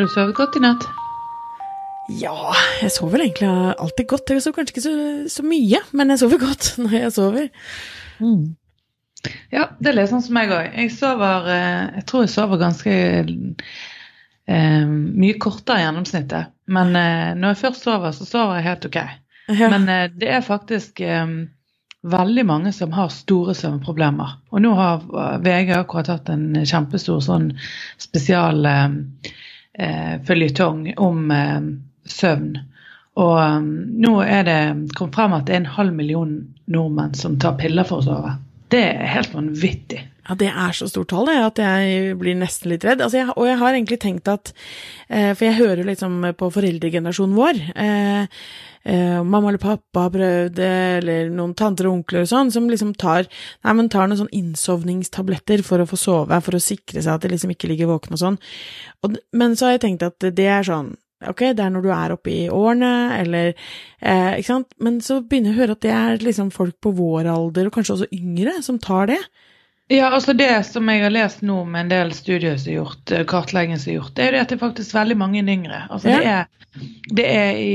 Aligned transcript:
Har 0.00 0.06
du 0.06 0.12
sovet 0.14 0.32
godt 0.32 0.54
i 0.56 0.60
natt? 0.64 0.84
Ja, 2.08 2.54
jeg 2.80 2.88
sover 2.94 3.18
vel 3.18 3.26
egentlig 3.26 3.50
alltid 3.84 4.06
godt. 4.08 4.30
Jeg 4.32 4.40
sover 4.40 4.56
kanskje 4.56 4.72
ikke 4.72 4.84
så, 4.86 4.92
så 5.28 5.42
mye, 5.44 5.80
men 5.92 6.14
jeg 6.14 6.22
sover 6.22 6.38
godt 6.40 6.68
når 6.80 6.94
jeg 6.96 7.10
sover. 7.12 7.50
Mm. 8.16 8.46
Ja, 9.52 9.66
det 9.76 9.90
er 9.90 9.98
litt 9.98 10.08
sånn 10.08 10.22
som 10.24 10.38
meg 10.38 10.54
òg. 10.56 10.70
Jeg 10.72 10.94
sover 10.94 11.50
eh, 11.52 11.98
Jeg 11.98 12.06
tror 12.08 12.24
jeg 12.24 12.32
sover 12.32 12.62
ganske 12.62 12.94
eh, 13.20 14.88
mye 14.88 15.36
kortere 15.44 15.82
i 15.82 15.84
gjennomsnittet. 15.84 16.56
Men 16.72 16.96
eh, 16.96 17.34
når 17.36 17.52
jeg 17.52 17.60
først 17.66 17.84
sover, 17.84 18.16
så 18.16 18.30
sover 18.30 18.56
jeg 18.56 18.68
helt 18.70 18.88
ok. 18.88 18.98
Ja. 19.50 19.68
Men 19.74 19.84
eh, 19.84 20.06
det 20.16 20.32
er 20.38 20.48
faktisk 20.48 21.04
eh, 21.04 21.36
veldig 22.16 22.46
mange 22.48 22.72
som 22.72 22.96
har 22.96 23.12
store 23.12 23.52
søvnproblemer. 23.60 24.32
Og 24.48 24.64
nå 24.64 24.72
har 24.80 25.04
eh, 25.04 25.38
VG 25.44 25.76
akkurat 25.82 26.08
hatt 26.16 26.32
en 26.32 26.64
kjempestor 26.64 27.20
sånn 27.28 27.50
spesial 28.00 28.64
eh, 28.64 29.36
eh, 29.78 30.18
føljetong 30.26 30.86
om 30.96 31.30
eh, 31.34 31.60
søvn. 32.04 32.58
Og 33.20 33.36
um, 33.36 33.66
nå 34.00 34.12
er 34.22 34.44
det 34.46 34.60
kommet 34.96 35.16
frem 35.18 35.34
at 35.36 35.48
det 35.48 35.56
er 35.56 35.62
en 35.64 35.74
halv 35.76 35.96
million 35.96 36.36
nordmenn 36.70 37.16
som 37.18 37.36
tar 37.42 37.58
piller 37.60 37.86
for 37.88 38.00
å 38.00 38.06
sove. 38.06 38.36
Det 38.70 38.84
er 38.92 39.10
helt 39.16 39.34
vanvittig. 39.34 40.04
Ja, 40.30 40.36
det 40.38 40.50
er 40.52 40.74
så 40.78 40.86
stort 40.86 41.10
tall, 41.10 41.26
det, 41.26 41.40
at 41.42 41.58
jeg 41.58 42.14
blir 42.20 42.36
nesten 42.38 42.70
litt 42.70 42.84
redd. 42.86 43.00
Altså, 43.02 43.18
jeg, 43.18 43.32
og 43.34 43.48
jeg 43.48 43.58
har 43.58 43.74
egentlig 43.74 43.96
tenkt 43.98 44.28
at 44.30 44.52
eh, 45.08 45.32
For 45.34 45.48
jeg 45.48 45.58
hører 45.58 45.88
liksom 45.88 46.20
på 46.38 46.50
foreldregenerasjonen 46.54 47.34
vår. 47.34 47.58
Eh, 47.74 48.44
eh, 48.84 49.18
mamma 49.26 49.50
eller 49.50 49.58
pappa 49.58 50.04
har 50.06 50.14
prøvd 50.14 50.54
det, 50.54 50.70
eller 51.00 51.34
noen 51.34 51.56
tanter 51.58 51.90
og 51.90 51.98
onkler 51.98 52.22
og 52.22 52.30
sånn, 52.30 52.54
som 52.54 52.70
liksom 52.70 52.94
tar, 53.00 53.26
nei, 53.66 53.74
men 53.74 53.90
tar 53.90 54.06
noen 54.06 54.22
sånn 54.22 54.38
innsovningstabletter 54.38 55.66
for 55.66 55.82
å 55.82 55.90
få 55.90 55.98
sove, 55.98 56.40
for 56.46 56.54
å 56.54 56.62
sikre 56.62 57.02
seg 57.02 57.16
at 57.16 57.26
de 57.26 57.34
liksom 57.34 57.56
ikke 57.56 57.72
ligger 57.72 57.90
våkne 57.90 58.14
og 58.14 58.22
sånn. 58.22 58.40
Og, 59.02 59.18
men 59.34 59.58
så 59.58 59.66
har 59.66 59.80
jeg 59.80 59.86
tenkt 59.88 60.06
at 60.06 60.30
det 60.30 60.46
er 60.46 60.66
sånn 60.66 60.94
Ok, 61.28 61.42
det 61.52 61.60
er 61.60 61.68
når 61.68 61.82
du 61.84 61.90
er 61.92 62.12
oppe 62.14 62.30
i 62.32 62.44
årene, 62.48 63.18
eller 63.18 63.50
eh, 63.50 64.38
Ikke 64.38 64.46
sant? 64.54 64.70
Men 64.80 65.02
så 65.04 65.18
begynner 65.20 65.50
jeg 65.50 65.58
å 65.58 65.60
høre 65.60 65.74
at 65.76 65.82
det 65.84 65.92
er 65.92 66.22
liksom 66.24 66.48
folk 66.54 66.78
på 66.80 66.94
vår 66.96 67.28
alder, 67.28 67.68
og 67.68 67.74
kanskje 67.74 67.98
også 67.98 68.08
yngre, 68.16 68.54
som 68.64 68.78
tar 68.80 69.10
det. 69.10 69.18
Ja, 69.90 70.10
altså 70.14 70.32
Det 70.32 70.66
som 70.68 70.88
jeg 70.88 71.02
har 71.02 71.10
lest 71.10 71.40
nå 71.42 71.64
med 71.66 71.80
en 71.80 71.90
del 71.90 72.12
studier 72.14 72.54
som 72.60 72.70
er 72.70 72.76
gjort, 72.76 73.10
eh, 73.10 73.24
kartlegging 73.26 73.78
som 73.78 73.90
er 73.90 73.96
gjort, 73.98 74.14
det 74.14 74.22
er 74.22 74.28
jo 74.30 74.36
det 74.36 74.42
at 74.44 74.52
det 74.52 74.56
er 74.56 74.62
faktisk 74.62 74.94
veldig 74.94 75.16
mange 75.18 75.42
yngre. 75.42 75.80
Altså 75.90 76.08
Ja. 76.12 76.20
det, 76.20 76.26
er, 76.30 76.44
det 77.18 77.26
er 77.26 77.58
i 77.58 77.74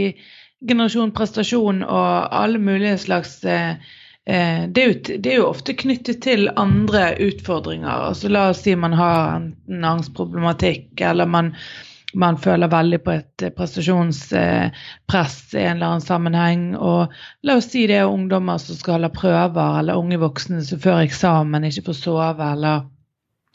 generasjon 0.66 1.12
prestasjon 1.12 1.84
og 1.84 2.32
alle 2.32 2.62
mulige 2.64 2.98
slags 3.04 3.44
eh, 3.44 3.76
eh, 4.32 4.64
det, 4.72 4.84
er 4.84 4.88
jo, 4.88 5.18
det 5.20 5.34
er 5.34 5.42
jo 5.42 5.50
ofte 5.50 5.76
knyttet 5.76 6.22
til 6.24 6.48
andre 6.56 7.10
utfordringer. 7.20 7.92
Altså 7.92 8.32
La 8.32 8.48
oss 8.54 8.64
si 8.64 8.76
man 8.80 8.96
har 8.96 9.36
enten 9.42 9.84
angstproblematikk, 9.84 10.96
eller 11.02 11.28
man, 11.28 11.52
man 12.16 12.38
føler 12.38 12.72
veldig 12.72 13.00
på 13.04 13.14
et 13.14 13.44
eh, 13.44 13.52
prestasjonspress 13.56 15.38
i 15.54 15.62
en 15.62 15.76
eller 15.76 15.88
annen 15.88 16.04
sammenheng. 16.04 16.66
Og 16.76 17.14
la 17.46 17.58
oss 17.60 17.70
si 17.72 17.86
det 17.90 18.00
er 18.02 18.12
ungdommer 18.12 18.62
som 18.62 18.78
skal 18.80 18.98
holde 18.98 19.12
prøver, 19.16 19.80
eller 19.80 20.00
unge 20.00 20.20
voksne 20.22 20.64
som 20.66 20.82
før 20.82 21.04
eksamen 21.04 21.68
ikke 21.68 21.90
får 21.90 22.00
sove, 22.00 22.52
eller 22.52 22.86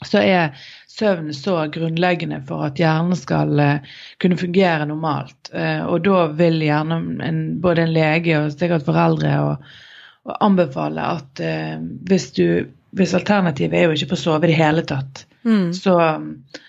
så 0.05 0.21
er 0.25 0.67
søvn 0.89 1.29
så 1.37 1.59
grunnleggende 1.73 2.39
for 2.47 2.65
at 2.65 2.79
hjernen 2.81 3.17
skal 3.17 3.59
eh, 3.61 3.95
kunne 4.21 4.39
fungere 4.41 4.89
normalt. 4.89 5.53
Eh, 5.53 5.81
og 5.85 6.05
da 6.05 6.27
vil 6.37 6.61
gjerne 6.65 7.01
en, 7.25 7.41
både 7.61 7.85
en 7.85 7.95
lege 7.95 8.37
og 8.39 8.53
sikkert 8.53 8.85
foreldre 8.85 9.33
og, 9.45 9.73
og 10.29 10.37
anbefale 10.45 11.05
at 11.17 11.41
hvis, 12.05 12.29
du, 12.37 12.67
hvis 12.93 13.17
alternativet 13.17 13.73
er 13.73 13.87
jo 13.87 13.97
ikke 13.97 14.13
få 14.13 14.19
sove 14.21 14.45
i 14.45 14.51
det 14.51 14.59
hele 14.59 14.85
tatt, 14.85 15.25
Mm. 15.43 15.73
så, 15.73 15.95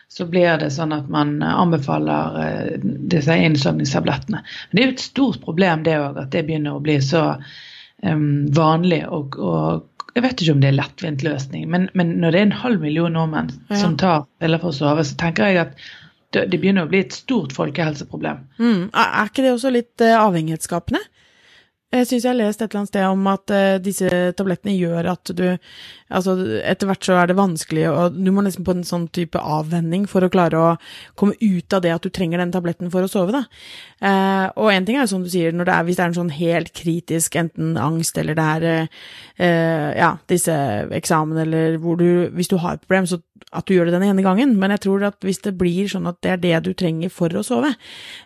så 0.09 0.27
blir 0.27 0.59
det 0.63 0.71
sånn 0.73 0.95
at 0.97 1.09
man 1.13 1.35
anbefaler 1.45 2.39
eh, 2.43 2.85
disse 3.13 3.37
innsovningstablettene. 3.37 4.43
Men 4.45 4.77
det 4.79 4.83
er 4.83 4.91
jo 4.91 4.97
et 4.97 5.07
stort 5.07 5.41
problem 5.45 5.85
det 5.87 5.99
òg, 6.01 6.21
at 6.25 6.33
det 6.35 6.47
begynner 6.49 6.79
å 6.79 6.85
bli 6.85 6.99
så 7.05 7.25
um, 8.03 8.47
vanlig. 8.57 9.03
Og, 9.13 9.37
og 9.37 10.15
jeg 10.17 10.25
vet 10.27 10.45
ikke 10.45 10.57
om 10.57 10.63
det 10.65 10.71
er 10.73 10.79
lettvint 10.79 11.25
løsning, 11.25 11.67
men, 11.73 11.89
men 11.97 12.17
når 12.21 12.35
det 12.35 12.41
er 12.41 12.49
en 12.51 12.61
halv 12.65 12.85
million 12.85 13.13
nordmenn 13.17 13.53
Ja. 13.71 13.81
som 13.81 13.97
tar 14.01 14.27
piller 14.43 14.61
for 14.61 14.73
å 14.73 14.77
sove, 14.77 15.05
så 15.09 15.17
tenker 15.21 15.49
jeg 15.49 15.63
at 15.67 15.77
det, 16.33 16.47
det 16.53 16.61
begynner 16.61 16.87
å 16.87 16.91
bli 16.93 17.03
et 17.05 17.13
stort 17.17 17.53
folkehelseproblem. 17.53 18.45
Mm. 18.57 18.85
Er 18.89 19.17
er 19.21 19.29
ikke 19.29 19.45
det 19.45 19.53
også 19.53 19.73
litt 19.73 20.05
eh, 20.05 20.17
avhengighetsskapende? 20.17 21.01
Jeg 21.93 22.09
syns 22.09 22.25
jeg 22.25 22.31
har 22.31 22.39
lest 22.39 22.63
et 22.63 22.71
eller 22.71 22.81
annet 22.81 22.91
sted 22.93 23.05
om 23.05 23.27
at 23.29 23.53
eh, 23.53 23.81
disse 23.85 24.09
tablettene 24.39 24.77
gjør 24.79 25.11
at 25.13 25.35
du 25.37 25.45
Altså, 26.13 26.35
etter 26.61 26.89
hvert 26.89 27.07
så 27.07 27.17
er 27.17 27.31
det 27.31 27.39
vanskelig, 27.39 27.85
og 27.89 28.17
du 28.19 28.29
må 28.35 28.45
nesten 28.45 28.67
på 28.67 28.75
en 28.77 28.85
sånn 28.85 29.07
type 29.17 29.41
avvenning 29.41 30.05
for 30.11 30.25
å 30.25 30.31
klare 30.33 30.59
å 30.61 30.73
komme 31.19 31.37
ut 31.41 31.73
av 31.73 31.81
det 31.85 31.95
at 31.95 32.05
du 32.05 32.13
trenger 32.13 32.43
den 32.43 32.53
tabletten 32.53 32.93
for 32.93 33.07
å 33.07 33.11
sove, 33.11 33.33
da. 33.33 33.43
Eh, 34.05 34.47
og 34.61 34.69
en 34.75 34.89
ting 34.89 34.99
er 34.99 35.07
jo 35.07 35.13
som 35.15 35.25
du 35.25 35.31
sier, 35.33 35.55
det 35.57 35.65
er, 35.73 35.87
hvis 35.87 35.97
det 35.97 36.05
er 36.05 36.13
en 36.13 36.19
sånn 36.19 36.35
helt 36.37 36.73
kritisk, 36.77 37.39
enten 37.41 37.79
angst 37.81 38.21
eller 38.21 38.37
det 38.37 38.49
er 38.57 38.69
eh, 38.69 39.01
eh, 39.47 39.89
ja, 40.03 40.13
disse 40.29 40.57
eksamen 40.93 41.41
eller 41.47 41.79
hvor 41.81 41.97
du 41.97 42.29
Hvis 42.33 42.51
du 42.51 42.59
har 42.61 42.77
et 42.77 42.85
problem, 42.85 43.07
så 43.09 43.19
at 43.51 43.67
du 43.67 43.75
gjør 43.75 43.91
det 43.91 43.97
den 43.99 44.07
ene 44.11 44.23
gangen, 44.25 44.55
men 44.61 44.71
jeg 44.75 44.85
tror 44.87 45.05
at 45.09 45.19
hvis 45.27 45.43
det 45.45 45.55
blir 45.59 45.89
sånn 45.91 46.07
at 46.11 46.21
det 46.23 46.31
er 46.35 46.43
det 46.43 46.61
du 46.69 46.73
trenger 46.79 47.11
for 47.13 47.33
å 47.35 47.43
sove, 47.47 47.73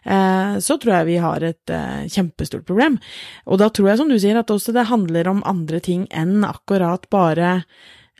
eh, 0.04 0.56
så 0.62 0.78
tror 0.82 0.98
jeg 0.98 1.10
vi 1.10 1.18
har 1.24 1.46
et 1.48 1.72
eh, 1.72 2.06
kjempestort 2.12 2.66
problem. 2.68 2.98
Og 3.46 3.60
da 3.62 3.70
tror 3.70 3.90
jeg, 3.92 4.00
som 4.02 4.10
du 4.12 4.18
sier, 4.18 4.36
at 4.38 4.52
også 4.52 4.74
det 4.76 4.88
handler 4.90 5.28
om 5.32 5.44
andre 5.48 5.80
ting 5.80 6.06
enn 6.10 6.44
akkurat 6.46 7.08
bare 7.10 7.62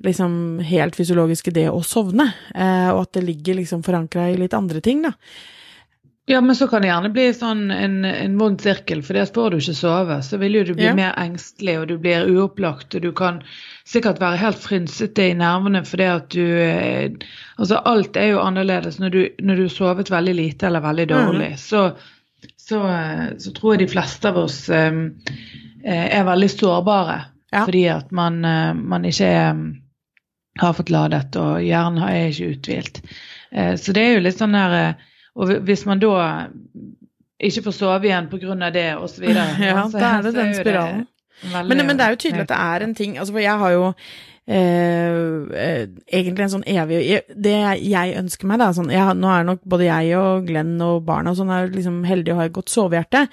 liksom 0.05 0.59
helt 0.61 0.97
fysiologiske 0.97 1.55
det 1.57 1.69
å 1.73 1.83
sovne, 1.84 2.31
eh, 2.55 2.89
og 2.93 3.07
at 3.07 3.13
det 3.17 3.27
ligger 3.28 3.61
liksom 3.61 3.84
forankra 3.87 4.31
i 4.33 4.41
litt 4.41 4.57
andre 4.57 4.83
ting, 4.84 5.05
da. 5.07 5.15
Ja, 6.28 6.41
men 6.43 6.57
så 6.59 6.67
kan 6.67 6.83
det 6.83 6.89
gjerne 6.91 7.13
bli 7.15 7.28
sånn 7.39 7.69
en, 7.71 8.01
en 8.05 8.33
vond 8.39 8.59
sirkel, 8.61 9.05
for 9.07 9.15
det 9.15 9.28
får 9.31 9.53
du 9.55 9.57
ikke 9.61 9.75
sove. 9.78 10.17
Så 10.27 10.41
vil 10.43 10.57
jo 10.59 10.65
du 10.67 10.73
bli 10.75 10.89
Ja. 10.89 10.95
mer 10.99 11.13
engstelig, 11.23 11.77
og 11.78 11.87
du 11.87 11.99
blir 12.03 12.27
uopplagt, 12.27 12.97
og 12.99 13.05
du 13.05 13.13
kan 13.15 13.39
sikkert 13.87 14.19
være 14.21 14.41
helt 14.41 14.59
frynsete 14.59 15.29
i 15.31 15.37
nervene 15.39 15.83
fordi 15.87 16.09
at 16.11 16.29
du 16.35 16.43
eh, 16.43 17.13
Altså 17.57 17.79
alt 17.89 18.17
er 18.21 18.33
jo 18.33 18.43
annerledes 18.43 18.99
når 19.01 19.15
du, 19.15 19.21
når 19.41 19.57
du 19.61 19.63
har 19.63 19.73
sovet 19.73 20.11
veldig 20.13 20.35
lite 20.37 20.67
eller 20.69 20.85
veldig 20.85 21.07
dårlig. 21.13 21.53
Så, 21.63 21.87
så, 22.61 22.83
eh, 22.91 23.25
så 23.39 23.53
tror 23.57 23.75
jeg 23.75 23.85
de 23.87 23.93
fleste 23.95 24.29
av 24.29 24.41
oss 24.43 24.59
eh, 24.69 24.99
er 25.87 26.29
veldig 26.29 26.51
sårbare 26.53 27.23
Ja. 27.55 27.63
fordi 27.65 27.85
at 27.89 28.11
man, 28.13 28.41
man 28.91 29.05
ikke 29.07 29.27
er, 29.31 29.59
har 30.59 30.73
fått 30.75 30.91
ladet, 30.91 31.37
og 31.39 31.63
hjernen 31.63 32.03
er 32.03 32.27
ikke 32.33 32.49
uthvilt. 32.57 32.99
Så 33.79 33.95
det 33.95 34.03
er 34.03 34.17
jo 34.17 34.25
litt 34.25 34.41
sånn 34.41 34.53
der 34.53 34.97
Og 35.39 35.53
hvis 35.65 35.85
man 35.87 36.03
da 36.03 36.49
ikke 37.39 37.63
får 37.69 37.77
sove 37.79 38.09
igjen 38.09 38.27
pga. 38.29 38.71
det, 38.75 38.97
osv. 38.99 39.25
Ja, 39.63 39.87
da 39.93 40.11
er 40.19 40.27
det 40.27 40.35
den 40.35 40.55
spiralen. 40.59 41.07
Men, 41.43 41.85
men 41.85 41.99
det 41.99 42.07
er 42.07 42.15
jo 42.15 42.23
tydelig 42.23 42.47
at 42.47 42.55
det 42.55 42.63
er 42.65 42.85
en 42.87 42.95
ting 42.97 43.19
altså 43.21 43.35
For 43.35 43.43
jeg 43.43 43.61
har 43.61 43.73
jo 43.75 43.83
eh, 43.91 45.19
eh, 45.61 45.83
egentlig 46.09 46.47
en 46.47 46.53
sånn 46.55 46.65
evig 46.71 47.01
Det 47.45 47.55
jeg 47.83 48.15
ønsker 48.23 48.49
meg, 48.49 48.61
da 48.63 48.71
sånn, 48.77 48.93
jeg, 48.95 49.19
Nå 49.21 49.31
er 49.33 49.45
nok 49.49 49.67
både 49.69 49.89
jeg 49.89 50.17
og 50.21 50.49
Glenn 50.49 50.75
og 50.87 51.05
barna 51.09 51.35
og 51.35 51.41
sånn 51.41 51.53
er 51.53 51.69
liksom 51.75 52.01
heldige 52.09 52.37
å 52.37 52.41
ha 52.41 52.49
et 52.49 52.57
godt 52.57 52.73
sovehjerte. 52.73 53.27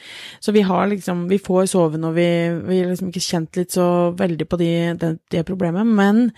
Så 0.43 0.55
vi 0.55 0.65
har 0.67 0.89
liksom 0.91 1.25
Vi 1.31 1.39
får 1.43 1.71
sove 1.71 2.01
når 2.01 2.19
vi 2.19 2.27
Vi 2.67 2.83
har 2.83 2.91
liksom 2.91 3.13
ikke 3.13 3.27
kjent 3.29 3.61
litt 3.61 3.77
så 3.77 3.87
veldig 4.19 4.49
på 4.49 4.59
de, 4.61 4.71
det, 4.99 5.15
det 5.31 5.47
problemet. 5.47 5.87
Men 5.87 6.29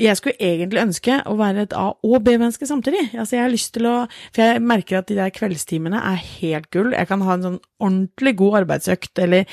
jeg 0.00 0.18
skulle 0.18 0.42
egentlig 0.42 0.80
ønske 0.82 1.20
å 1.30 1.36
være 1.38 1.68
et 1.68 1.74
A- 1.78 1.92
og 2.02 2.24
B-menneske 2.26 2.66
samtidig. 2.66 3.12
Altså, 3.14 3.36
jeg 3.36 3.44
har 3.44 3.52
lyst 3.52 3.74
til 3.76 3.86
å 3.86 3.92
For 4.34 4.42
jeg 4.42 4.62
merker 4.66 4.98
at 4.98 5.06
de 5.06 5.14
der 5.14 5.30
kveldstimene 5.30 6.00
er 6.00 6.18
helt 6.40 6.66
gull. 6.74 6.90
Jeg 6.90 7.06
kan 7.06 7.22
ha 7.22 7.36
en 7.36 7.44
sånn 7.44 7.60
ordentlig 7.84 8.32
god 8.40 8.56
arbeidsøkt 8.62 9.20
eller 9.22 9.44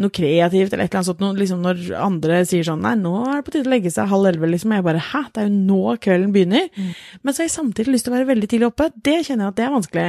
noe 0.00 0.14
kreativt 0.14 0.72
eller 0.72 0.86
et 0.86 0.94
eller 0.94 1.02
annet 1.02 1.10
sånt. 1.10 1.40
Liksom 1.40 1.60
når 1.60 1.82
andre 2.00 2.40
sier 2.48 2.64
sånn 2.64 2.80
Nei, 2.80 2.94
nå 2.96 3.12
er 3.26 3.40
det 3.40 3.44
på 3.44 3.52
tide 3.52 3.68
å 3.68 3.74
legge 3.74 3.92
seg 3.92 4.08
halv 4.08 4.30
elleve, 4.30 4.48
liksom. 4.54 4.72
Og 4.72 4.80
jeg 4.80 4.88
bare 4.88 5.04
Hæ? 5.10 5.22
Det 5.34 5.42
er 5.42 5.50
jo 5.50 5.60
nå 5.68 5.96
kvelden 6.00 6.32
begynner. 6.32 6.68
Men 7.20 7.34
så 7.34 7.42
har 7.42 7.50
jeg 7.50 7.56
samtidig 7.58 7.92
lyst 7.92 8.08
til 8.08 8.14
å 8.14 8.16
være 8.16 8.30
veldig 8.32 8.48
tidlig 8.48 8.70
oppe. 8.70 8.88
Det 8.96 9.18
kjenner 9.26 9.44
jeg 9.44 9.52
at 9.52 9.60
det 9.60 9.66
er 9.66 9.76
vanskelig. 9.76 10.06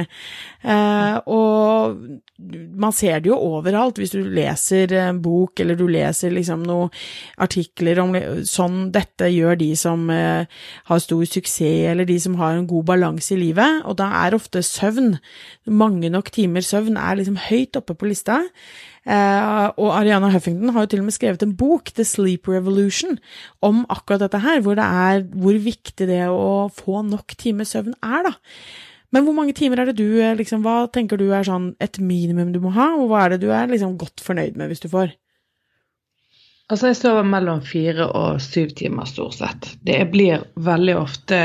Eh, 0.62 1.16
og 1.26 2.00
man 2.80 2.94
ser 2.96 3.20
det 3.20 3.28
jo 3.30 3.36
overalt 3.36 4.00
hvis 4.00 4.14
du 4.16 4.22
leser 4.24 4.92
en 5.02 5.20
bok, 5.22 5.60
eller 5.60 5.76
du 5.78 5.84
leser 5.90 6.32
liksom 6.32 6.64
noen 6.66 6.90
artikler 7.42 8.00
om 8.02 8.16
sånn 8.48 8.88
dette 8.94 9.28
gjør 9.30 9.60
de 9.60 9.70
som 9.82 10.06
eh, 10.14 10.46
har 10.88 11.02
stor 11.02 11.24
suksess, 11.26 11.90
eller 11.90 12.08
de 12.08 12.18
som 12.22 12.38
har 12.40 12.56
en 12.56 12.68
god 12.70 12.86
balanse 12.92 13.34
i 13.34 13.40
livet, 13.40 13.82
og 13.88 13.98
da 14.00 14.08
er 14.22 14.38
ofte 14.38 14.62
søvn, 14.66 15.16
mange 15.66 16.10
nok 16.12 16.30
timer 16.34 16.64
søvn, 16.66 16.96
er 16.96 17.18
liksom 17.20 17.40
høyt 17.50 17.78
oppe 17.78 17.98
på 17.98 18.08
lista. 18.10 18.40
Eh, 19.02 19.66
og 19.82 19.90
Ariana 19.96 20.30
Huffington 20.30 20.70
har 20.74 20.86
jo 20.86 20.92
til 20.92 21.02
og 21.02 21.08
med 21.08 21.16
skrevet 21.16 21.42
en 21.42 21.56
bok, 21.58 21.90
The 21.96 22.06
Sleep 22.06 22.46
Revolution, 22.48 23.18
om 23.62 23.82
akkurat 23.90 24.22
dette 24.22 24.42
her, 24.44 24.62
hvor 24.62 24.78
det 24.78 24.86
er 24.86 25.26
hvor 25.34 25.58
viktig 25.58 26.08
det 26.08 26.22
å 26.30 26.70
få 26.70 27.02
nok 27.06 27.34
timer 27.38 27.68
søvn 27.68 27.98
er, 27.98 28.30
da. 28.30 28.34
Men 29.12 29.26
hvor 29.26 29.36
mange 29.36 29.52
timer 29.52 29.82
er 29.82 29.90
det 29.90 29.98
du 30.00 30.20
eh, 30.22 30.36
liksom, 30.38 30.62
Hva 30.64 30.86
tenker 30.92 31.20
du 31.20 31.26
er 31.34 31.44
sånn 31.44 31.74
et 31.82 31.98
minimum 32.00 32.54
du 32.54 32.62
må 32.64 32.72
ha, 32.76 32.94
og 32.96 33.10
hva 33.10 33.26
er 33.26 33.34
det 33.34 33.42
du 33.44 33.50
er 33.52 33.68
liksom 33.68 33.98
godt 34.00 34.24
fornøyd 34.24 34.56
med 34.56 34.72
hvis 34.72 34.84
du 34.84 34.88
får? 34.92 35.12
Altså, 36.72 36.88
jeg 36.88 36.96
sover 37.02 37.26
mellom 37.28 37.60
fire 37.68 38.06
og 38.16 38.40
syv 38.40 38.70
timer 38.78 39.08
stort 39.08 39.36
sett. 39.36 39.66
Det 39.84 39.98
blir 40.12 40.46
veldig 40.56 40.94
ofte, 40.96 41.38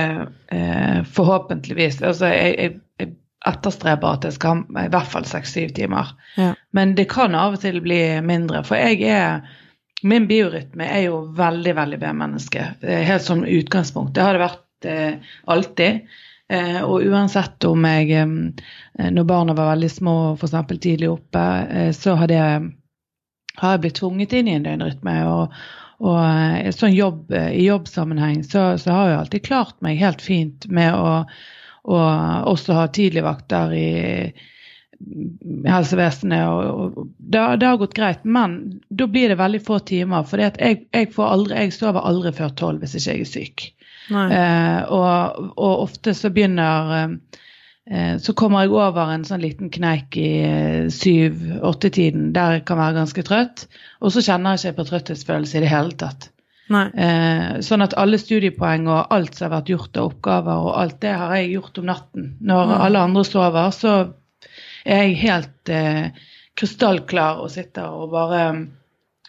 eh, 0.55 0.99
forhåpentligvis 1.03 1.99
Altså, 1.99 2.29
jeg, 2.31 2.53
jeg, 2.55 2.77
jeg 3.01 3.09
etterstreber 3.51 4.15
at 4.15 4.27
jeg 4.27 4.37
skal 4.37 4.61
ha 4.63 4.85
i 4.85 4.93
hvert 4.93 5.11
fall 5.11 5.27
seks-syv 5.27 5.73
timer. 5.75 6.13
Ja. 6.39 6.53
Men 6.71 6.95
det 6.95 7.09
kan 7.11 7.35
av 7.35 7.57
og 7.57 7.65
til 7.65 7.81
bli 7.83 7.99
mindre. 8.23 8.63
For 8.67 8.79
jeg 8.79 9.03
er 9.11 9.41
Min 10.05 10.27
biorytme 10.29 10.85
er 10.85 11.07
jo 11.07 11.23
veldig, 11.33 11.71
veldig 11.73 11.97
B-menneske. 11.97 12.63
Helt 12.85 13.23
som 13.25 13.39
utgangspunkt. 13.41 14.11
Det 14.13 14.21
har 14.21 14.37
det 14.37 14.43
vært 14.43 14.85
eh, 14.85 15.31
alltid. 15.49 16.03
Eh, 16.53 16.83
og 16.85 17.01
uansett 17.03 17.65
om 17.67 17.83
jeg 17.89 18.11
eh, 18.15 19.07
Når 19.11 19.25
barna 19.27 19.55
var 19.57 19.73
veldig 19.73 19.89
små, 19.91 20.13
f.eks. 20.37 20.53
tidlig 20.79 21.09
oppe, 21.09 21.41
eh, 21.67 21.89
så 21.97 22.13
hadde 22.15 22.37
det, 22.37 22.69
har 23.61 23.75
jeg 23.75 23.85
blitt 23.85 23.99
tvunget 24.01 24.33
inn 24.37 24.49
i 24.49 24.55
en 24.57 24.65
døgnrytme. 24.65 25.17
Og, 25.31 25.59
og 26.05 26.17
eh, 26.23 26.71
sånn 26.75 26.95
jobb, 26.95 27.31
eh, 27.33 27.53
i 27.57 27.67
jobbsammenheng 27.67 28.43
så, 28.45 28.69
så, 28.81 28.93
har 28.93 29.11
jeg 29.11 29.21
alltid 29.21 29.47
klart 29.47 29.79
meg 29.85 30.01
helt 30.01 30.23
fint 30.23 30.69
med 30.69 30.93
å 30.95 31.21
å 31.87 31.97
også 32.51 32.75
ha 32.75 32.87
tidligvakter 32.91 33.73
i 33.77 33.89
helsevesenet. 35.67 36.49
Og, 36.49 36.97
og 36.99 37.09
det, 37.17 37.43
det, 37.61 37.69
har 37.69 37.79
gått 37.79 37.95
greit, 37.97 38.23
men 38.27 38.57
da 38.89 39.07
blir 39.07 39.31
det 39.31 39.39
veldig 39.39 39.63
få 39.63 39.79
timer. 39.87 40.27
For 40.27 40.43
jeg, 40.43 40.57
jeg, 40.59 40.83
jeg, 40.91 41.73
sover 41.75 42.03
aldri 42.03 42.33
før 42.35 42.55
tolv 42.59 42.83
hvis 42.83 42.97
ikke 42.99 43.13
jeg 43.15 43.23
er 43.23 43.31
syk. 43.31 43.67
Eh, 44.07 44.81
og, 44.95 45.47
og, 45.55 45.73
ofte 45.87 46.15
så 46.15 46.31
begynner 46.33 46.93
eh, 46.97 47.41
Så 48.19 48.33
kommer 48.35 48.65
jeg 48.65 48.73
over 48.75 49.13
en 49.13 49.21
sånn 49.23 49.39
liten 49.39 49.69
kneik 49.71 50.17
i 50.19 50.31
eh, 50.43 50.87
syv-åtte-tiden 50.91 52.33
der 52.35 52.57
jeg 52.57 52.65
kan 52.67 52.81
være 52.81 52.97
ganske 52.97 53.23
trøtt. 53.23 53.67
Og 54.03 54.11
så 54.11 54.23
kjenner 54.25 54.57
jeg 54.57 54.73
ikke 54.73 54.81
på 54.81 54.87
trøtthetsfølelse 54.89 55.59
i 55.59 55.63
det 55.63 55.71
hele 55.71 55.95
tatt. 55.95 56.27
Eh, 56.67 57.59
sånn 57.63 57.83
at 57.85 57.95
alle 57.99 58.19
studiepoeng 58.19 58.89
og 58.91 59.13
alt 59.15 59.37
som 59.37 59.47
har 59.47 59.59
vært 59.59 59.71
gjort 59.71 59.99
av 59.99 60.09
oppgaver, 60.09 60.65
og 60.67 60.79
alt 60.81 60.97
det 61.03 61.13
har 61.15 61.35
jeg 61.37 61.53
gjort 61.55 61.79
om 61.79 61.87
natten. 61.87 62.31
Når 62.43 62.71
mm. 62.71 62.77
alle 62.87 63.03
andre 63.07 63.23
sover, 63.27 63.69
så 63.75 63.93
er 64.87 65.03
jeg 65.05 65.19
helt 65.23 65.71
eh, 65.71 66.25
krystallklar 66.57 67.43
og 67.43 67.51
sitter 67.53 67.87
og 67.87 68.11
bare 68.11 68.41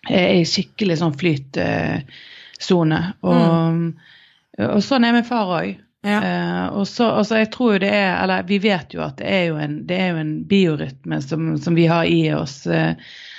eh, 0.09 0.19
er 0.19 0.41
i 0.41 0.47
skikkelig 0.49 0.99
sånn 0.99 1.19
flytsone. 1.19 3.03
og, 3.23 3.45
mm. 3.79 3.85
og, 4.67 4.81
sånn 4.85 5.07
er 5.07 5.15
min 5.15 5.29
far 5.29 5.55
òg. 5.61 5.77
Ja. 6.09 6.19
Eh, 6.25 6.67
og 6.73 6.87
så, 6.89 7.11
altså 7.21 7.43
jeg 7.43 7.51
tror 7.55 7.77
jo 7.77 7.81
det 7.85 7.95
er, 7.95 8.13
eller 8.23 8.47
Vi 8.49 8.59
vet 8.65 8.95
jo 8.95 9.03
at 9.05 9.19
det 9.21 9.29
er 9.29 9.49
jo 9.51 9.59
en, 9.61 9.81
det 9.89 9.99
er 10.01 10.13
jo 10.15 10.23
en 10.23 10.37
biorytme 10.49 11.23
som, 11.25 11.51
som 11.61 11.77
vi 11.77 11.89
har 11.91 12.09
i 12.09 12.23
oss. 12.35 12.63
Eh, 12.67 12.95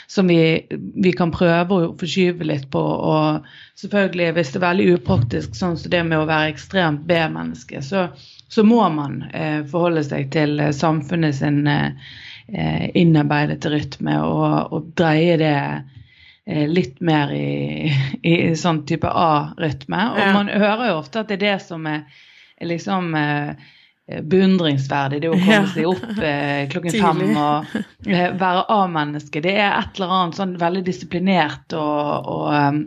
som 0.09 0.27
vi, 0.27 0.67
vi, 0.95 1.11
kan 1.13 1.29
prøve 1.31 1.75
å 1.75 1.89
forskyve 1.99 2.47
litt 2.49 2.65
på. 2.73 2.81
Og 2.81 3.45
selvfølgelig, 3.77 4.31
hvis 4.33 4.49
det 4.49 4.57
er 4.57 4.63
veldig 4.63 4.87
upraktisk, 4.95 5.53
sånn 5.53 5.77
som 5.77 5.91
det 5.93 6.01
med 6.07 6.17
å 6.17 6.25
være 6.25 6.49
ekstremt 6.55 7.03
B-menneske, 7.05 7.83
så, 7.85 8.07
så, 8.49 8.65
må 8.65 8.81
man 8.89 9.19
eh, 9.29 9.59
forholde 9.69 10.01
seg 10.07 10.31
til 10.33 10.57
eh, 10.63 10.73
samfunnet 10.73 11.37
sin 11.37 11.61
eh, 11.69 11.93
innarbeidede 12.97 13.69
rytme 13.69 14.17
og, 14.25 14.73
og, 14.73 14.89
dreie 14.97 15.37
det 15.37 15.53
eh, 15.61 16.65
litt 16.65 16.97
mer 17.05 17.29
i, 17.37 17.93
i, 18.25 18.33
sånn 18.57 18.81
type 18.89 19.13
A-rytme. 19.13 20.07
Og 20.15 20.23
ja. 20.25 20.33
man 20.33 20.49
hører 20.49 20.89
jo 20.89 20.97
ofte 21.03 21.21
at 21.21 21.29
det 21.29 21.37
er 21.37 21.45
det 21.51 21.57
som 21.67 21.85
er 21.85 22.01
liksom 22.65 23.13
eh, 23.15 23.67
Eh, 24.09 24.23
beundringsverdig. 24.25 25.21
Det 25.21 25.29
å 25.29 25.37
komme 25.37 25.67
seg 25.69 25.85
opp 25.85 26.21
eh, 26.23 26.63
klokken 26.71 26.95
fem 26.97 27.19
og 27.37 27.75
eh, 28.09 28.31
være 28.39 28.63
A-menneske. 28.73 29.41
Det 29.45 29.53
er 29.53 29.75
et 29.75 29.99
eller 29.99 30.13
annet 30.15 30.39
sånn 30.39 30.55
veldig 30.57 30.81
disiplinert 30.87 31.75
og, 31.77 32.29
og 32.33 32.47
um, 32.49 32.79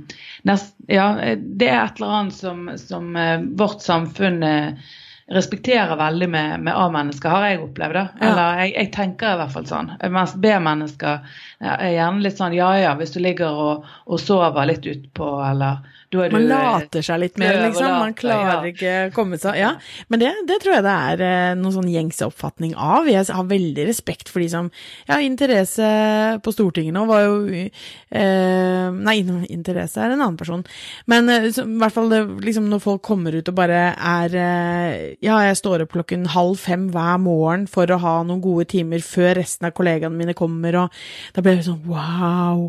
nest, 0.48 0.74
Ja, 0.90 1.12
det 1.38 1.68
er 1.68 1.84
et 1.84 2.00
eller 2.00 2.16
annet 2.18 2.34
som, 2.34 2.66
som 2.80 3.14
eh, 3.14 3.44
vårt 3.60 3.84
samfunn 3.84 4.42
uh, 4.42 4.90
respekterer 5.32 5.96
veldig 5.96 6.28
med, 6.30 6.60
med 6.66 6.76
A-mennesker, 6.76 7.32
har 7.32 7.48
jeg 7.48 7.62
opplevd. 7.64 7.98
da. 7.98 8.04
Eller 8.28 8.60
jeg, 8.62 8.74
jeg, 8.76 8.90
tenker 8.96 9.34
i 9.34 9.40
hvert 9.40 9.54
fall 9.54 9.68
sånn. 9.68 9.90
Mens 10.12 10.36
B-mennesker 10.44 11.34
er 11.62 11.96
gjerne 11.96 12.24
litt 12.24 12.38
sånn 12.38 12.56
ja 12.56 12.72
ja, 12.80 12.92
hvis 12.98 13.14
du 13.14 13.20
ligger 13.22 13.64
og, 13.66 13.90
og 14.06 14.22
sover 14.22 14.68
litt 14.68 14.86
utpå, 14.88 15.32
eller 15.46 15.82
du, 16.12 16.18
man 16.28 16.44
later 16.44 17.00
seg 17.00 17.22
litt 17.22 17.38
mer, 17.40 17.56
liksom. 17.62 17.88
Man 18.02 18.12
klarer 18.12 18.66
ja. 18.66 18.68
ikke 18.68 18.90
å 19.06 19.12
komme 19.16 19.38
seg 19.40 19.56
Ja, 19.56 19.70
men 20.12 20.20
det, 20.20 20.28
det, 20.44 20.58
tror 20.60 20.74
jeg 20.74 20.84
det 20.84 20.96
er 21.08 21.22
eh, 21.24 21.52
noen 21.56 21.72
sånn 21.72 21.88
gjengse 21.88 22.26
oppfatning 22.28 22.74
av. 22.76 23.08
Jeg 23.08 23.24
har 23.32 23.46
veldig 23.48 23.86
respekt 23.88 24.28
for 24.28 24.44
de 24.44 24.50
som 24.52 24.68
Ja, 25.08 25.22
Interesse 25.24 25.86
på 26.44 26.52
Stortinget 26.52 26.92
nå 26.92 27.06
var 27.08 27.24
jo 27.24 27.38
eh, 27.56 28.92
Nei, 28.92 29.16
Interesse 29.48 30.02
er 30.04 30.12
en 30.12 30.20
annen 30.20 30.36
person. 30.36 30.66
Men 31.08 31.32
eh, 31.32 31.48
i 31.48 31.64
hvert 31.80 31.96
fall 31.96 32.12
det, 32.12 32.20
liksom 32.44 32.68
når 32.68 32.84
folk 32.84 33.00
kommer 33.08 33.32
ut 33.32 33.48
og 33.48 33.56
bare 33.56 33.80
er 33.96 34.36
eh, 34.36 35.00
Ja, 35.22 35.36
jeg 35.46 35.54
står 35.60 35.84
opp 35.84 35.92
klokken 35.94 36.24
halv 36.32 36.56
fem 36.58 36.88
hver 36.90 37.20
morgen 37.22 37.68
for 37.70 37.86
å 37.94 37.98
ha 38.02 38.14
noen 38.26 38.40
gode 38.42 38.64
timer 38.72 39.04
før 39.06 39.36
resten 39.38 39.68
av 39.68 39.74
kollegaene 39.76 40.18
mine 40.18 40.34
kommer, 40.34 40.74
og 40.80 40.96
da 41.36 41.44
blir 41.44 41.60
jeg 41.60 41.68
sånn 41.68 41.84
wow. 41.86 42.64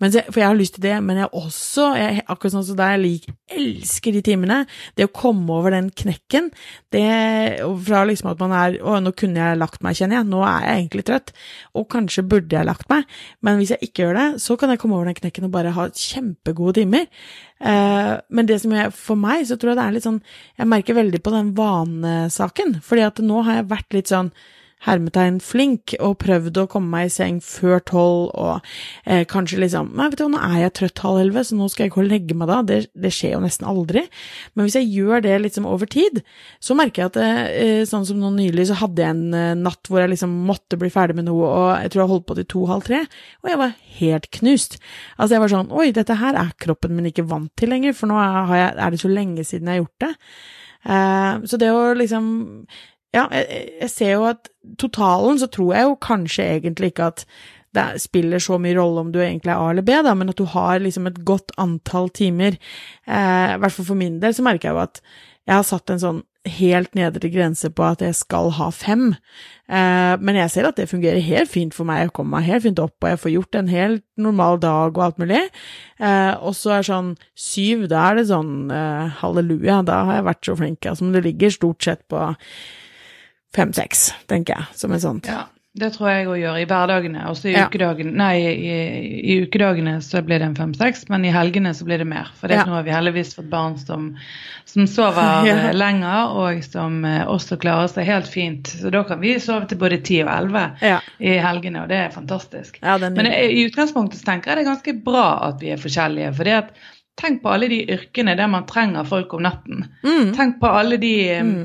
Så, 0.00 0.22
for 0.30 0.40
jeg 0.40 0.46
har 0.46 0.56
lyst 0.56 0.78
til 0.78 0.86
det, 0.86 0.94
men 1.04 1.20
jeg 1.20 1.28
også 1.36 1.90
jeg, 1.98 2.22
Akkurat 2.32 2.54
sånn 2.54 2.64
som 2.64 2.78
deg, 2.78 3.04
jeg 3.04 3.34
elsker 3.58 4.16
de 4.16 4.22
timene. 4.24 4.58
Det 4.96 5.04
å 5.04 5.12
komme 5.12 5.52
over 5.52 5.74
den 5.76 5.90
knekken, 5.92 6.48
det 6.94 7.04
fra 7.84 8.02
liksom 8.08 8.32
at 8.32 8.40
man 8.40 8.54
er 8.56 8.78
Å, 8.80 8.96
nå 9.04 9.12
kunne 9.18 9.44
jeg 9.44 9.60
lagt 9.60 9.84
meg, 9.84 9.98
kjenner 9.98 10.20
jeg. 10.20 10.28
Nå 10.32 10.40
er 10.48 10.64
jeg 10.64 10.82
egentlig 10.82 11.04
trøtt. 11.08 11.34
Og 11.76 11.88
kanskje 11.92 12.24
burde 12.28 12.56
jeg 12.56 12.68
lagt 12.68 12.88
meg. 12.92 13.04
Men 13.44 13.60
hvis 13.60 13.74
jeg 13.74 13.90
ikke 13.90 14.06
gjør 14.06 14.18
det, 14.20 14.26
så 14.44 14.56
kan 14.60 14.72
jeg 14.72 14.80
komme 14.80 14.96
over 14.96 15.10
den 15.10 15.18
knekken 15.18 15.48
og 15.48 15.54
bare 15.54 15.76
ha 15.76 15.88
kjempegode 15.92 16.78
timer. 16.80 17.08
Eh, 17.58 18.12
men 18.28 18.46
det 18.46 18.60
som 18.62 18.74
jeg, 18.74 18.92
for 18.94 19.18
meg, 19.18 19.46
så 19.48 19.58
tror 19.58 19.72
jeg 19.72 19.80
det 19.80 19.86
er 19.86 19.94
litt 19.96 20.04
sånn 20.06 20.20
Jeg 20.60 20.70
merker 20.70 20.94
veldig 20.98 21.20
på 21.24 21.32
den 21.34 21.50
vanesaken. 21.58 22.78
Fordi 22.86 23.06
at 23.08 23.22
nå 23.24 23.42
har 23.46 23.60
jeg 23.60 23.70
vært 23.72 23.98
litt 23.98 24.12
sånn 24.12 24.32
hermetegn 24.86 25.40
flink 25.42 25.94
og 25.98 26.18
prøvd 26.22 26.60
å 26.62 26.66
komme 26.70 26.92
meg 26.92 27.08
i 27.08 27.12
seng 27.12 27.40
før 27.44 27.80
tolv 27.88 28.28
og 28.38 28.68
eh, 29.04 29.24
kanskje 29.28 29.60
liksom 29.62 29.90
Nei, 29.98 30.08
vet 30.10 30.20
du 30.20 30.24
hva, 30.24 30.30
nå 30.36 30.42
er 30.44 30.62
jeg 30.62 30.74
trøtt 30.78 31.02
halv 31.02 31.22
elleve, 31.22 31.44
så 31.46 31.58
nå 31.58 31.66
skal 31.72 31.86
jeg 31.86 31.94
gå 31.94 32.02
og 32.02 32.10
legge 32.10 32.36
meg 32.38 32.50
da. 32.50 32.58
Det, 32.66 32.78
det, 32.94 33.10
skjer 33.14 33.34
jo 33.34 33.42
nesten 33.42 33.66
aldri. 33.68 34.04
Men 34.54 34.66
hvis 34.66 34.76
jeg 34.78 34.90
gjør 34.94 35.24
det 35.24 35.34
liksom 35.42 35.66
over 35.68 35.90
tid, 35.90 36.20
så 36.62 36.76
merker 36.78 37.04
jeg 37.04 37.12
at 37.12 37.18
eh, 37.22 37.82
sånn 37.88 38.06
som 38.08 38.20
nå 38.22 38.30
nylig, 38.36 38.68
så 38.70 38.78
hadde 38.82 39.02
jeg 39.02 39.16
en 39.16 39.38
eh, 39.38 39.56
natt 39.58 39.90
hvor 39.90 40.02
jeg 40.02 40.12
liksom 40.14 40.36
måtte 40.48 40.78
bli 40.80 40.92
ferdig 40.94 41.18
med 41.18 41.28
noe, 41.30 41.48
og 41.48 41.70
jeg 41.82 41.94
tror 41.94 42.04
jeg 42.04 42.12
holdt 42.12 42.28
på 42.28 42.38
til 42.38 42.48
to-halv 42.54 42.86
tre, 42.86 43.02
og 43.42 43.50
jeg 43.52 43.62
var 43.62 43.74
helt 43.98 44.30
knust. 44.38 44.78
Altså, 45.16 45.32
jeg 45.34 45.44
var 45.44 45.54
sånn 45.54 45.74
Oi, 45.78 45.88
dette 45.94 46.18
her 46.20 46.38
er 46.38 46.54
kroppen 46.60 46.94
min 46.96 47.10
ikke 47.10 47.26
vant 47.28 47.50
til 47.58 47.72
lenger, 47.72 47.96
for 47.96 48.10
nå 48.10 48.20
jeg, 48.54 48.70
er 48.76 48.94
det 48.94 49.02
så 49.02 49.10
lenge 49.10 49.46
siden 49.46 49.70
jeg 49.70 49.78
har 49.78 49.84
gjort 49.84 50.06
det. 50.06 50.12
Uh, 50.88 51.42
så 51.50 51.58
det 51.58 51.72
å 51.74 51.90
liksom 51.98 52.28
ja, 53.14 53.26
jeg, 53.32 53.68
jeg, 53.80 53.90
ser 53.90 54.12
jo 54.16 54.26
at 54.28 54.50
totalen 54.80 55.38
så 55.40 55.48
tror 55.52 55.72
jeg 55.74 55.88
jo 55.88 55.94
kanskje 56.04 56.48
egentlig 56.58 56.92
ikke 56.92 57.12
at 57.14 57.24
det 57.76 57.86
spiller 58.00 58.40
så 58.42 58.56
mye 58.60 58.76
rolle 58.78 59.04
om 59.04 59.10
du 59.12 59.20
egentlig 59.20 59.52
er 59.52 59.60
A 59.60 59.70
eller 59.72 59.84
B, 59.84 59.96
da, 60.04 60.14
men 60.16 60.32
at 60.32 60.40
du 60.40 60.46
har 60.48 60.80
liksom 60.80 61.08
et 61.08 61.20
godt 61.28 61.52
antall 61.60 62.08
timer. 62.16 62.56
Eh, 63.06 63.56
hvert 63.60 63.74
fall 63.74 63.90
for 63.90 63.98
min 63.98 64.20
del 64.22 64.34
så 64.34 64.44
merker 64.44 64.70
jeg 64.70 64.76
jo 64.76 64.84
at 64.86 65.02
jeg 65.48 65.56
har 65.56 65.64
satt 65.64 65.92
en 65.92 66.00
sånn 66.00 66.24
helt 66.48 66.94
nedre 66.96 67.28
grense 67.32 67.68
på 67.72 67.84
at 67.84 68.02
jeg 68.04 68.16
skal 68.16 68.50
ha 68.56 68.68
fem. 68.72 69.10
Eh, 69.68 70.14
men 70.20 70.38
jeg 70.38 70.52
ser 70.52 70.68
at 70.68 70.78
det 70.80 70.88
fungerer 70.90 71.24
helt 71.24 71.50
fint 71.52 71.76
for 71.76 71.88
meg. 71.88 72.06
Jeg 72.06 72.14
kommer 72.16 72.38
meg 72.38 72.48
helt 72.48 72.64
fint 72.64 72.82
opp, 72.82 72.96
og 73.02 73.12
jeg 73.12 73.20
får 73.22 73.34
gjort 73.34 73.60
en 73.60 73.70
helt 73.72 74.04
normal 74.20 74.60
dag 74.62 74.92
og 74.92 75.04
alt 75.04 75.22
mulig. 75.22 75.42
Eh, 76.00 76.34
og 76.40 76.56
så 76.56 76.78
er 76.78 76.88
sånn 76.88 77.14
syv, 77.36 77.88
da 77.92 78.10
er 78.10 78.20
det 78.20 78.28
sånn 78.32 78.72
eh, 78.74 79.16
halleluja, 79.20 79.82
da 79.88 80.02
har 80.08 80.20
jeg 80.20 80.28
vært 80.30 80.50
så 80.50 80.58
flink. 80.60 80.88
Altså, 80.88 81.06
men 81.06 81.18
det 81.18 81.24
ligger 81.28 81.56
stort 81.58 81.88
sett 81.88 82.04
på 82.12 82.22
fem-seks, 83.56 84.10
tenker 84.30 84.58
jeg, 84.58 84.74
som 84.76 84.92
et 84.92 85.04
sånt. 85.04 85.28
Ja, 85.30 85.46
det 85.78 85.92
tror 85.94 86.08
jeg 86.10 86.26
òg 86.26 86.38
gjør 86.40 86.58
i 86.58 86.66
hverdagene. 86.68 87.22
Også 87.30 87.50
i, 87.50 87.54
ja. 87.54 87.66
ukedagene, 87.68 88.12
nei, 88.18 88.34
i, 88.40 88.76
i, 89.20 89.36
ukedagene 89.44 89.98
så 90.04 90.22
blir 90.26 90.40
det 90.40 90.48
en 90.48 90.56
fem-seks, 90.56 91.06
men 91.12 91.26
i 91.28 91.32
helgene 91.32 91.72
så 91.76 91.86
blir 91.86 92.02
det 92.02 92.08
mer. 92.08 92.30
For 92.38 92.50
det 92.50 92.60
ja. 92.60 92.66
nå 92.66 92.74
har 92.74 92.86
vi 92.86 92.94
heldigvis 92.94 93.34
fått 93.36 93.50
barn 93.52 93.76
som, 93.80 94.10
som 94.68 94.88
sover 94.90 95.46
ja. 95.48 95.70
lenger, 95.76 96.34
og 96.40 96.62
som 96.66 97.00
uh, 97.06 97.24
også 97.30 97.60
klarer 97.62 97.90
seg 97.92 98.08
helt 98.10 98.30
fint. 98.32 98.72
Så 98.80 98.92
da 98.94 99.04
kan 99.08 99.22
vi 99.22 99.36
sove 99.42 99.68
til 99.70 99.80
både 99.80 100.00
ti 100.04 100.20
og 100.24 100.32
elleve 100.34 100.68
i 101.18 101.38
helgene, 101.42 101.84
og 101.84 101.92
det 101.92 102.02
er 102.04 102.14
fantastisk. 102.14 102.80
Er 102.82 103.08
men 103.08 103.30
i, 103.30 103.34
i 103.60 103.66
utgangspunktet 103.68 104.22
så 104.22 104.32
tenker 104.32 104.52
jeg 104.52 104.60
det 104.60 104.66
er 104.66 104.72
ganske 104.72 104.96
bra 105.04 105.28
at 105.50 105.60
vi 105.62 105.74
er 105.74 105.82
forskjellige. 105.82 106.36
fordi 106.40 106.56
at 106.62 106.78
Tenk 107.18 107.40
på 107.42 107.50
alle 107.50 107.66
de 107.66 107.80
yrkene 107.90 108.36
der 108.38 108.46
man 108.46 108.62
trenger 108.70 109.02
folk 109.02 109.32
om 109.34 109.40
natten. 109.42 109.80
Mm. 110.06 110.28
Tenk 110.36 110.60
på 110.60 110.68
alle 110.70 111.00
de 111.02 111.14
mm 111.42 111.62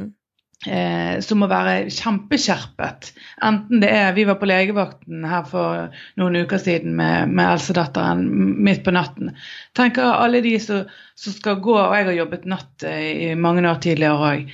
Eh, 0.67 1.19
som 1.19 1.41
må 1.43 1.49
være 1.51 1.89
kjempeskjerpet. 1.91 3.11
Enten 3.43 3.81
det 3.83 3.89
er 3.91 4.13
Vi 4.15 4.23
var 4.27 4.39
på 4.39 4.47
legevakten 4.47 5.25
her 5.27 5.43
for 5.49 5.89
noen 6.21 6.39
uker 6.43 6.61
siden 6.61 6.95
med, 6.95 7.33
med 7.33 7.49
eldstedatteren 7.49 8.23
midt 8.63 8.83
på 8.85 8.93
natten. 8.95 9.33
Tenker 9.75 10.15
alle 10.15 10.43
de 10.45 10.55
som, 10.63 10.85
som, 11.19 11.35
skal 11.35 11.59
gå, 11.63 11.75
og 11.75 11.95
jeg 11.97 12.09
har 12.09 12.19
jobbet 12.21 12.49
natt 12.49 12.87
eh, 12.87 13.07
i 13.29 13.29
mange 13.35 13.65
år 13.67 13.81
tidligere 13.83 14.31
òg. 14.31 14.51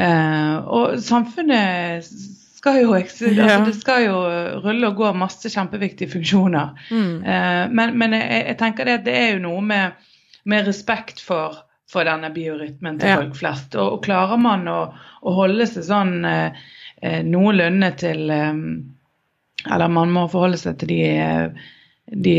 Eh, 0.00 0.54
og 0.64 1.00
samfunnet 1.04 2.08
skal 2.60 2.82
jo, 2.82 2.92
altså, 2.92 3.30
det 3.64 3.76
skal 3.78 4.04
jo 4.04 4.16
rulle 4.64 4.90
og 4.90 4.98
gå 4.98 5.12
masse 5.16 5.48
kjempeviktige 5.52 6.12
funksjoner. 6.12 6.76
Mm. 6.92 7.16
Eh, 7.24 7.64
men, 7.72 7.96
men 8.00 8.16
jeg, 8.16 8.44
jeg, 8.46 8.60
tenker 8.60 8.88
det, 8.88 9.02
det 9.08 9.16
er 9.16 9.34
jo 9.34 9.44
noe 9.44 9.64
med, 9.64 10.08
med 10.48 10.68
respekt 10.68 11.20
for 11.24 11.64
for 11.90 12.06
denne 12.06 12.30
biorytmen 12.34 13.00
til 13.00 13.12
ja. 13.12 13.18
folk 13.20 13.36
flest. 13.38 13.74
Og, 13.74 13.96
og 13.96 14.04
klarer 14.06 14.40
man 14.40 14.68
å, 14.70 14.78
å, 15.20 15.34
holde 15.34 15.66
seg 15.68 15.86
sånn 15.88 16.24
eh, 16.28 16.62
eh, 17.02 17.20
noenlunde 17.26 17.92
til 18.00 18.30
eh, 18.34 18.64
Eller 19.68 19.92
man 19.92 20.12
må 20.14 20.28
forholde 20.32 20.56
seg 20.60 20.78
til 20.80 20.92
de, 20.94 21.00
de 22.24 22.36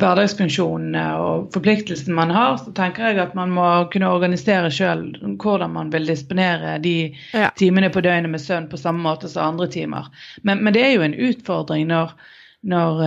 hverdagsfunksjonene 0.00 1.02
og 1.20 1.50
forpliktelsene 1.52 2.16
man 2.16 2.32
har, 2.32 2.54
så 2.62 2.72
tenker 2.76 3.10
jeg 3.10 3.20
at 3.20 3.34
man 3.36 3.52
må 3.52 3.66
kunne 3.92 4.12
organisere 4.14 4.70
sjøl 4.72 5.10
hvordan 5.42 5.74
man 5.74 5.90
vil 5.92 6.08
disponere 6.08 6.78
de 6.80 7.12
ja. 7.34 7.50
timene 7.58 7.90
på 7.92 8.00
døgnet 8.00 8.32
med 8.32 8.40
søvn 8.40 8.70
på 8.70 8.80
samme 8.80 9.04
måte 9.04 9.28
som 9.28 9.50
andre 9.50 9.68
timer. 9.74 10.08
Men, 10.42 10.64
men 10.64 10.72
det 10.72 10.86
er 10.86 10.96
jo 10.96 11.04
en 11.08 11.18
utfordring 11.32 11.90
når 11.92 12.16
når, 12.64 13.00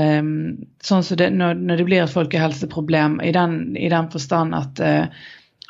sånn 0.85 1.05
det, 1.17 1.31
når, 1.33 1.55
når, 1.57 1.79
det 1.79 1.85
blir 1.87 2.03
et 2.03 2.11
folkehelseproblem 2.13 3.15
i 3.25 3.31
den, 3.33 3.55
i 3.73 3.87
den 3.89 4.05
forstand 4.13 4.53
at 4.53 4.81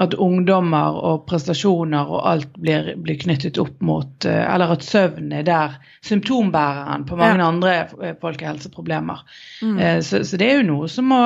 at 0.04 0.14
ungdommer 0.14 0.98
og 1.02 1.24
prestasjoner 1.30 2.10
og 2.14 2.26
alt 2.30 2.58
blir, 2.62 2.92
blir, 3.02 3.18
knyttet 3.18 3.58
opp 3.62 3.80
mot 3.82 4.28
eh, 4.30 4.44
Eller 4.46 4.76
at 4.76 4.86
søvn 4.86 5.32
er 5.34 5.46
der 5.48 5.78
symptombæreren 6.06 7.08
på 7.10 7.18
mange 7.18 7.42
ja. 7.42 7.48
andre 7.48 7.74
eh, 8.06 8.14
folkehelseproblemer. 8.22 9.24
Mm. 9.62 9.78
Eh, 9.80 10.00
så, 10.06 10.22
så, 10.26 10.38
det 10.38 10.52
er 10.52 10.62
jo 10.62 10.70
noe 10.70 10.92
som 10.92 11.10
må, 11.10 11.22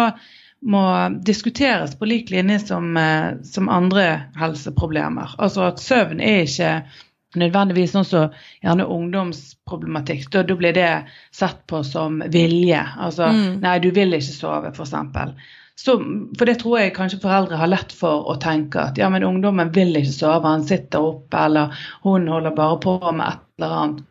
må 0.63 0.85
diskuteres 1.27 1.97
på 1.99 2.07
lik 2.07 2.31
linje 2.31 2.61
som, 2.71 2.95
som, 3.43 3.69
andre 3.69 4.07
helseproblemer. 4.39 5.35
Altså 5.37 5.67
at 5.67 5.83
søvn 5.83 6.23
er 6.23 6.45
ikke 6.47 6.75
nødvendigvis 7.41 7.93
sånn 7.95 8.07
som 8.07 8.41
gjerne 8.63 8.87
ungdomsproblematikk. 8.87 10.29
Da, 10.31 10.45
da, 10.47 10.55
blir 10.59 10.75
det 10.75 10.91
sett 11.35 11.65
på 11.67 11.83
som 11.87 12.23
vilje. 12.31 12.85
Altså 12.99 13.31
mm. 13.35 13.57
nei, 13.63 13.79
du 13.83 13.91
vil 13.95 14.15
ikke 14.15 14.35
sove, 14.35 14.71
f.eks. 14.71 14.95
Så, 15.79 15.95
for 16.37 16.45
det 16.45 16.59
tror 16.61 16.77
jeg 16.77 16.93
kanskje 16.93 17.21
foreldre 17.23 17.57
har 17.57 17.71
lett 17.71 17.93
for 17.95 18.27
å 18.29 18.37
tenke 18.41 18.83
at 18.91 18.99
ja, 18.99 19.09
men 19.09 19.25
ungdommen 19.25 19.71
vil 19.73 19.95
ikke 19.97 20.13
sove, 20.13 20.45
han 20.45 20.65
sitter 20.67 21.07
oppe, 21.13 21.45
eller 21.47 21.83
hun 22.05 22.27
holder 22.29 22.55
bare 22.57 22.79
på 22.83 22.97
med 23.09 23.27
et 23.27 23.45
eller 23.61 23.77
annet. 23.79 24.07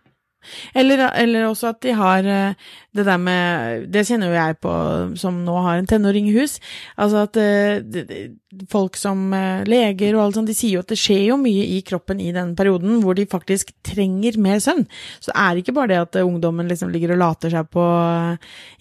Eller, 0.74 1.02
eller, 1.20 1.50
også 1.50 1.74
at 1.74 1.82
de 1.84 1.92
har 1.92 2.24
eh, 2.24 2.68
det 2.96 3.04
der 3.06 3.18
med 3.22 3.86
Det 3.92 4.02
kjenner 4.08 4.30
jo 4.30 4.34
jeg 4.36 4.56
på 4.62 4.72
som 5.20 5.36
nå 5.46 5.54
har 5.62 5.78
en 5.78 5.86
tenåring 5.86 6.28
i 6.30 6.34
hus. 6.34 6.58
Altså 6.98 7.24
at 7.28 7.38
uh, 7.38 8.64
folk 8.70 8.98
som 8.98 9.30
uh, 9.30 9.62
leger 9.68 10.16
og 10.16 10.24
alt 10.24 10.38
sånt, 10.38 10.50
de 10.50 10.56
sier 10.58 10.78
jo 10.78 10.82
at 10.82 10.90
det 10.90 10.98
skjer 10.98 11.28
jo 11.28 11.38
mye 11.40 11.68
i 11.76 11.80
kroppen 11.86 12.20
i 12.22 12.32
den 12.34 12.56
perioden 12.58 12.98
hvor 13.04 13.14
de 13.18 13.28
faktisk 13.30 13.72
trenger 13.86 14.38
mer 14.42 14.58
søvn. 14.62 14.86
Så 15.22 15.30
det 15.30 15.38
er 15.38 15.62
ikke 15.62 15.76
bare 15.76 15.92
det 15.92 16.00
at 16.02 16.20
uh, 16.20 16.26
ungdommen 16.26 16.70
liksom 16.70 16.90
ligger 16.90 17.14
og 17.14 17.22
later 17.22 17.54
seg 17.54 17.70
på 17.70 17.86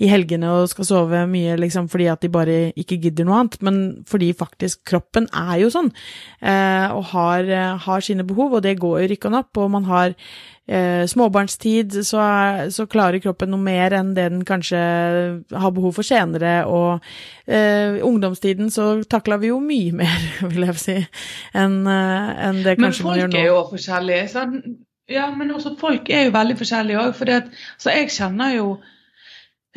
i 0.02 0.10
helgene 0.10 0.56
og 0.58 0.70
skal 0.74 0.90
sove 0.90 1.24
mye 1.30 1.58
liksom 1.60 1.90
fordi 1.92 2.10
at 2.10 2.26
de 2.26 2.34
bare 2.34 2.60
ikke 2.80 3.00
gidder 3.04 3.28
noe 3.28 3.44
annet, 3.44 3.60
men 3.66 3.82
fordi 4.10 4.32
faktisk 4.38 4.82
kroppen 4.90 5.30
er 5.36 5.60
jo 5.62 5.70
sånn 5.74 5.90
og 6.40 7.02
har, 7.12 7.50
har 7.84 8.04
sine 8.04 8.24
behov, 8.28 8.56
og 8.58 8.64
det 8.64 8.78
går 8.80 9.04
jo 9.04 9.10
rykkende 9.12 9.42
opp, 9.44 9.58
og 9.60 9.72
man 9.74 9.86
har 9.90 10.14
eh, 10.70 11.08
småbarnstid, 11.08 12.00
så, 12.06 12.24
så, 12.72 12.86
klarer 12.90 13.22
kroppen 13.24 13.52
noe 13.54 13.62
mer 13.62 13.96
enn 14.00 14.12
det 14.18 14.28
den 14.34 14.44
kanskje 14.48 14.82
har 15.52 15.74
behov 15.76 15.96
for 16.00 16.08
senere. 16.08 16.64
Og 16.70 17.06
eh, 17.46 18.00
ungdomstiden 18.06 18.72
så 18.74 18.92
takla 19.10 19.40
vi 19.42 19.52
jo 19.52 19.62
mye 19.64 19.96
mer, 20.02 20.28
vil 20.52 20.68
jeg 20.70 20.84
si, 20.84 21.00
enn 21.58 21.82
eh, 21.88 22.46
en 22.50 22.62
det 22.66 22.78
kanskje 22.82 23.08
man 23.08 23.20
gjør 23.22 23.32
nå. 23.32 23.34
Men 23.34 23.40
folk 23.40 23.42
er 23.42 23.50
jo 23.50 23.66
forskjellige. 23.74 24.30
Sånn? 24.36 24.62
Ja, 25.10 25.26
men 25.34 25.52
også 25.56 25.74
folk 25.80 26.10
er 26.14 26.28
jo 26.28 26.38
veldig 26.38 26.56
forskjellige 26.60 27.10
òg. 27.10 27.52
Så 27.82 27.96
jeg 27.96 28.14
kjenner 28.16 28.56
jo 28.60 28.72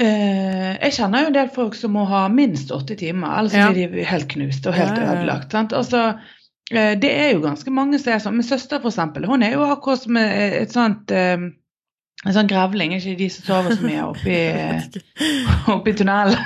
Uh, 0.00 0.72
jeg 0.80 0.94
kjenner 0.96 1.20
jo 1.20 1.28
en 1.28 1.34
del 1.34 1.50
folk 1.52 1.74
som 1.76 1.92
må 1.92 2.06
ha 2.08 2.22
minst 2.32 2.70
åtte 2.72 2.94
timer, 2.96 3.34
ellers 3.36 3.52
ja. 3.54 3.66
blir 3.68 3.90
de 3.92 4.06
helt 4.08 4.24
knust 4.32 4.64
og 4.66 4.72
helt 4.72 4.96
ja, 4.96 5.02
ja, 5.04 5.16
ødelagt. 5.18 5.52
Sant? 5.52 5.74
Altså, 5.76 6.14
Eh, 6.72 6.98
det 7.00 7.10
er 7.20 7.34
jo 7.34 7.42
ganske 7.44 7.70
mange 7.74 7.98
som 8.00 8.14
er 8.14 8.22
sånn. 8.22 8.38
Min 8.38 8.46
søster 8.48 8.80
for 8.80 8.92
eksempel, 8.92 9.26
hun 9.28 9.44
er 9.44 9.56
jo 9.56 9.66
akkurat 9.66 10.04
som 10.04 10.18
et 10.20 10.72
sånt 10.72 11.12
um, 11.12 11.50
en 12.22 12.36
sånn 12.36 12.50
grevling, 12.50 12.94
ikke 12.94 13.16
de 13.18 13.28
som 13.34 13.46
sover 13.48 13.74
så 13.74 13.82
mye 13.82 14.04
oppi, 14.06 14.38
oppi 15.74 15.94
tunnelen. 15.98 16.38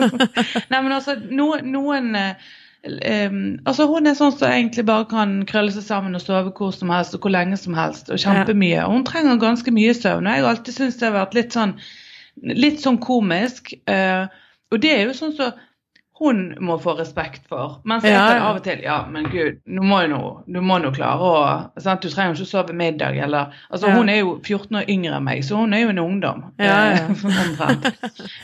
Nei, 0.72 0.80
men 0.80 0.92
altså, 0.92 1.16
noen, 1.30 1.70
noen 1.72 2.10
um, 2.20 3.38
altså 3.64 3.86
Hun 3.88 4.10
er 4.10 4.18
sånn 4.18 4.34
som 4.36 4.50
egentlig 4.50 4.84
bare 4.88 5.08
kan 5.10 5.38
krølle 5.48 5.72
seg 5.74 5.86
sammen 5.86 6.18
og 6.18 6.24
sove 6.24 6.52
hvor 6.56 6.74
som 6.76 6.92
helst 6.92 7.16
og 7.16 7.24
hvor 7.24 7.32
lenge 7.32 7.56
som 7.60 7.76
helst 7.78 8.12
og 8.12 8.20
kjempemye. 8.20 8.82
Og 8.84 8.98
hun 8.98 9.06
trenger 9.08 9.40
ganske 9.40 9.72
mye 9.74 9.94
søvn. 9.96 10.28
Og 10.28 10.36
jeg 10.36 10.44
har 10.44 10.50
alltid 10.52 10.78
syntes 10.78 11.00
det 11.00 11.08
har 11.08 11.16
vært 11.16 11.38
litt 11.38 11.56
sånn, 11.56 11.76
litt 12.66 12.84
sånn 12.84 13.00
komisk. 13.02 13.72
Uh, 13.88 14.28
og 14.68 14.82
det 14.84 14.92
er 14.98 15.06
jo 15.06 15.16
sånn 15.16 15.36
så 15.38 15.54
hun 16.18 16.54
må 16.64 16.78
få 16.80 16.94
respekt 16.96 17.44
for. 17.48 17.80
Mens 17.84 18.04
jeg 18.06 18.14
ja, 18.14 18.24
ja. 18.38 18.44
av 18.48 18.60
og 18.60 18.64
til 18.64 18.80
Ja, 18.84 18.96
men 19.12 19.28
gud, 19.28 19.58
nå 19.68 19.84
må 19.84 20.00
jo 20.06 20.20
du 20.48 20.62
må 20.64 20.78
nå 20.80 20.92
klare 20.96 21.28
å 21.28 21.42
sant? 21.82 22.00
Du 22.00 22.08
trenger 22.08 22.32
jo 22.32 22.38
ikke 22.38 22.48
å 22.48 22.52
sove 22.54 22.76
middag 22.76 23.18
eller 23.26 23.52
Altså, 23.68 23.90
ja. 23.90 23.98
hun 23.98 24.08
er 24.08 24.22
jo 24.22 24.32
14 24.40 24.80
år 24.80 24.90
yngre 24.92 25.18
enn 25.18 25.26
meg, 25.26 25.44
så 25.44 25.60
hun 25.60 25.76
er 25.76 25.84
jo 25.84 25.92
en 25.92 26.02
ungdom. 26.04 26.44
Ja. 26.62 26.76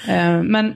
Eh, 0.09 0.41
men, 0.43 0.73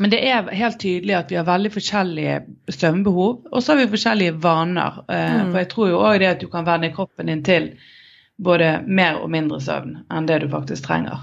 men 0.00 0.10
det 0.10 0.18
er 0.26 0.48
helt 0.56 0.78
tydelig 0.80 1.14
at 1.18 1.30
vi 1.30 1.36
har 1.36 1.46
veldig 1.46 1.70
forskjellige 1.74 2.38
søvnbehov, 2.72 3.50
og 3.50 3.62
så 3.62 3.74
har 3.74 3.82
vi 3.82 3.90
forskjellige 3.92 4.36
vaner. 4.42 5.02
Eh, 5.04 5.34
mm. 5.34 5.50
For 5.50 5.60
jeg 5.60 5.70
tror 5.72 5.90
jo 5.90 6.00
òg 6.00 6.18
det 6.22 6.30
at 6.32 6.40
du 6.42 6.48
kan 6.52 6.66
vende 6.66 6.92
kroppen 6.94 7.30
din 7.30 7.44
til 7.46 7.68
både 8.42 8.78
mer 8.86 9.20
og 9.22 9.30
mindre 9.30 9.60
søvn 9.62 10.00
enn 10.10 10.28
det 10.30 10.40
du 10.42 10.48
faktisk 10.50 10.88
trenger. 10.88 11.22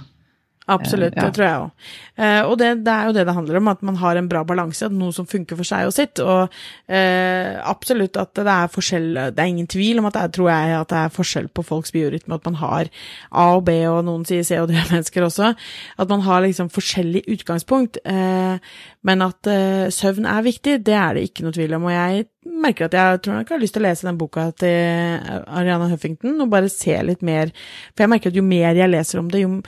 Absolutt, 0.72 1.16
ja. 1.18 1.26
det 1.26 1.36
tror 1.36 1.46
jeg 1.46 1.62
òg. 1.66 1.90
Eh, 2.22 2.42
og 2.46 2.56
det, 2.62 2.70
det, 2.86 2.94
er 2.94 3.10
jo 3.10 3.16
det 3.16 3.26
det 3.28 3.36
handler 3.36 3.60
om, 3.60 3.70
at 3.72 3.82
man 3.86 3.98
har 4.02 4.20
en 4.20 4.30
bra 4.32 4.44
balanse, 4.48 4.90
noe 4.94 5.16
som 5.16 5.28
funker 5.30 5.58
for 5.60 5.68
seg 5.68 5.90
og 5.90 5.96
sitt. 5.96 6.22
Og 6.24 6.54
eh, 6.92 7.58
absolutt 7.60 8.20
at 8.22 8.34
det 8.38 8.46
er 8.54 8.72
forskjell 8.72 9.10
Det 9.32 9.42
er 9.42 9.50
ingen 9.50 9.70
tvil 9.72 10.02
om 10.02 10.10
at 10.10 10.18
det 10.18 10.24
er, 10.24 10.34
tror 10.38 10.52
jeg, 10.52 10.76
at 10.78 10.94
det 10.94 11.02
er 11.02 11.16
forskjell 11.18 11.50
på 11.52 11.66
folks 11.68 11.94
biorytme, 11.96 12.38
at 12.38 12.48
man 12.48 12.60
har 12.62 12.92
A 13.32 13.48
og 13.58 13.66
B, 13.68 13.78
og 13.90 14.04
noen 14.08 14.26
sier 14.28 14.46
C 14.48 14.60
og 14.62 14.70
D-mennesker 14.72 15.28
også. 15.28 15.54
At 16.02 16.12
man 16.12 16.26
har 16.28 16.46
liksom 16.46 16.72
forskjellig 16.74 17.26
utgangspunkt. 17.36 18.02
Eh, 18.06 18.74
men 19.08 19.24
at 19.26 19.50
uh, 19.50 19.88
søvn 19.94 20.28
er 20.30 20.44
viktig, 20.46 20.76
det 20.86 20.94
er 20.94 21.18
det 21.18 21.24
ikke 21.26 21.46
noe 21.46 21.56
tvil 21.56 21.74
om. 21.78 21.88
Og 21.90 21.96
jeg 21.96 22.28
merker 22.62 22.88
at 22.88 22.98
jeg 22.98 23.24
tror 23.24 23.40
nok 23.40 23.50
jeg 23.50 23.56
har 23.56 23.64
lyst 23.64 23.76
til 23.78 23.82
å 23.82 23.88
lese 23.88 24.08
den 24.08 24.20
boka 24.20 24.46
til 24.62 25.42
Ariana 25.42 25.90
Huffington 25.90 26.38
og 26.44 26.52
bare 26.54 26.70
se 26.70 27.00
litt 27.08 27.26
mer. 27.26 27.54
For 27.96 28.06
jeg 28.06 28.14
merker 28.14 28.34
at 28.34 28.38
jo 28.38 28.46
mer 28.46 28.78
jeg 28.78 28.92
leser 28.92 29.24
om 29.24 29.32
det, 29.34 29.42
jo, 29.42 29.60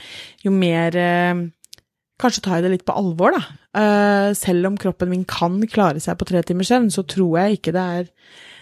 jo 0.46 0.54
mer 0.54 0.98
uh, 1.00 1.44
Kanskje 2.22 2.44
tar 2.44 2.60
jeg 2.60 2.62
det 2.62 2.68
litt 2.76 2.84
på 2.86 2.94
alvor, 2.94 3.34
da. 3.34 3.40
Uh, 3.74 4.28
selv 4.38 4.68
om 4.68 4.76
kroppen 4.78 5.10
min 5.10 5.24
kan 5.26 5.56
klare 5.66 5.98
seg 5.98 6.14
på 6.20 6.28
tre 6.28 6.44
timers 6.46 6.70
søvn, 6.70 6.86
så 6.94 7.02
tror 7.10 7.40
jeg 7.40 7.58
ikke 7.58 7.72
det 7.74 7.86
er 7.98 8.04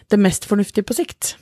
det 0.09 0.19
mest 0.25 0.49
fornuftige 0.49 0.89
på 0.89 0.97
sikt. 0.97 1.35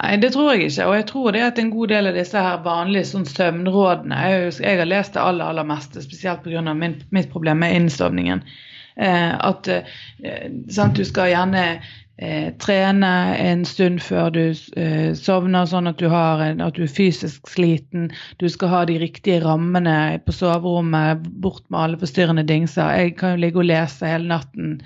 Nei, 0.00 0.16
det 0.20 0.32
tror 0.34 0.52
jeg 0.52 0.68
ikke. 0.68 0.86
Og 0.90 0.96
jeg 0.98 1.06
tror 1.10 1.34
det 1.34 1.42
at 1.46 1.58
en 1.62 1.72
god 1.72 1.92
del 1.94 2.10
av 2.10 2.18
disse 2.18 2.44
her 2.46 2.62
vanlige 2.64 3.08
sånn 3.12 3.26
søvnrådene 3.30 4.20
jeg, 4.26 4.54
jeg, 4.64 4.78
har 4.80 4.90
lest 4.90 5.16
det 5.16 5.22
aller, 5.22 5.50
aller 5.52 5.68
meste, 5.68 6.02
spesielt 6.02 6.44
pga. 6.44 6.62
mitt 6.74 7.30
problem 7.32 7.62
med 7.62 7.76
innsovningen. 7.80 8.42
Eh, 8.96 9.34
at 9.34 9.68
eh, 9.68 10.48
sant, 10.70 10.96
du 10.96 11.04
skal 11.06 11.32
gjerne 11.32 11.64
eh, 12.16 12.52
trene 12.62 13.12
en 13.38 13.64
stund 13.66 14.02
før 14.02 14.30
du 14.34 14.42
eh, 14.50 15.14
sovner, 15.18 15.66
sånn 15.70 15.90
at 15.90 15.98
du, 15.98 16.06
en, 16.10 16.62
at 16.62 16.76
du, 16.78 16.84
er 16.86 16.94
fysisk 16.98 17.50
sliten. 17.50 18.10
Du 18.42 18.48
skal 18.50 18.72
ha 18.74 18.84
de 18.90 19.00
riktige 19.02 19.42
rammene 19.46 20.20
på 20.26 20.34
soverommet, 20.34 21.26
bort 21.42 21.64
med 21.70 21.80
alle 21.80 22.00
forstyrrende 22.02 22.46
dingser. 22.46 22.94
Jeg 22.98 23.16
kan 23.18 23.34
jo 23.34 23.44
ligge 23.46 23.62
og 23.62 23.70
lese 23.70 24.10
hele 24.10 24.30
natten. 24.30 24.80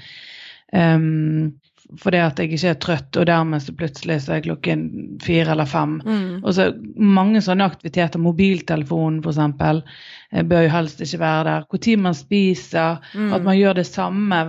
Um, 0.72 1.58
fordi 1.96 2.18
at 2.20 2.38
jeg 2.38 2.52
ikke 2.52 2.68
er 2.68 2.80
trøtt, 2.82 3.16
og 3.16 3.26
dermed 3.30 3.62
så 3.64 3.72
plutselig 3.76 4.18
så 4.25 4.34
er 4.37 4.44
klokken 4.44 4.82
fire 5.25 5.54
eller 5.54 5.68
fem. 5.68 5.96
Mm. 6.04 6.42
Og 6.42 6.52
så 6.54 6.68
mange 7.00 7.40
sånne 7.44 7.64
aktiviteter. 7.64 8.20
Mobiltelefonen, 8.20 9.22
f.eks. 9.25 10.42
Bør 10.50 10.66
jo 10.66 10.75
helst 10.75 11.00
ikke 11.00 11.22
være 11.22 11.46
der. 11.48 11.66
Når 11.72 12.02
man 12.04 12.18
spiser, 12.18 13.00
mm. 13.14 13.32
at 13.32 13.46
man 13.46 13.56
gjør 13.56 13.80
det 13.80 13.87
samme 13.88 14.42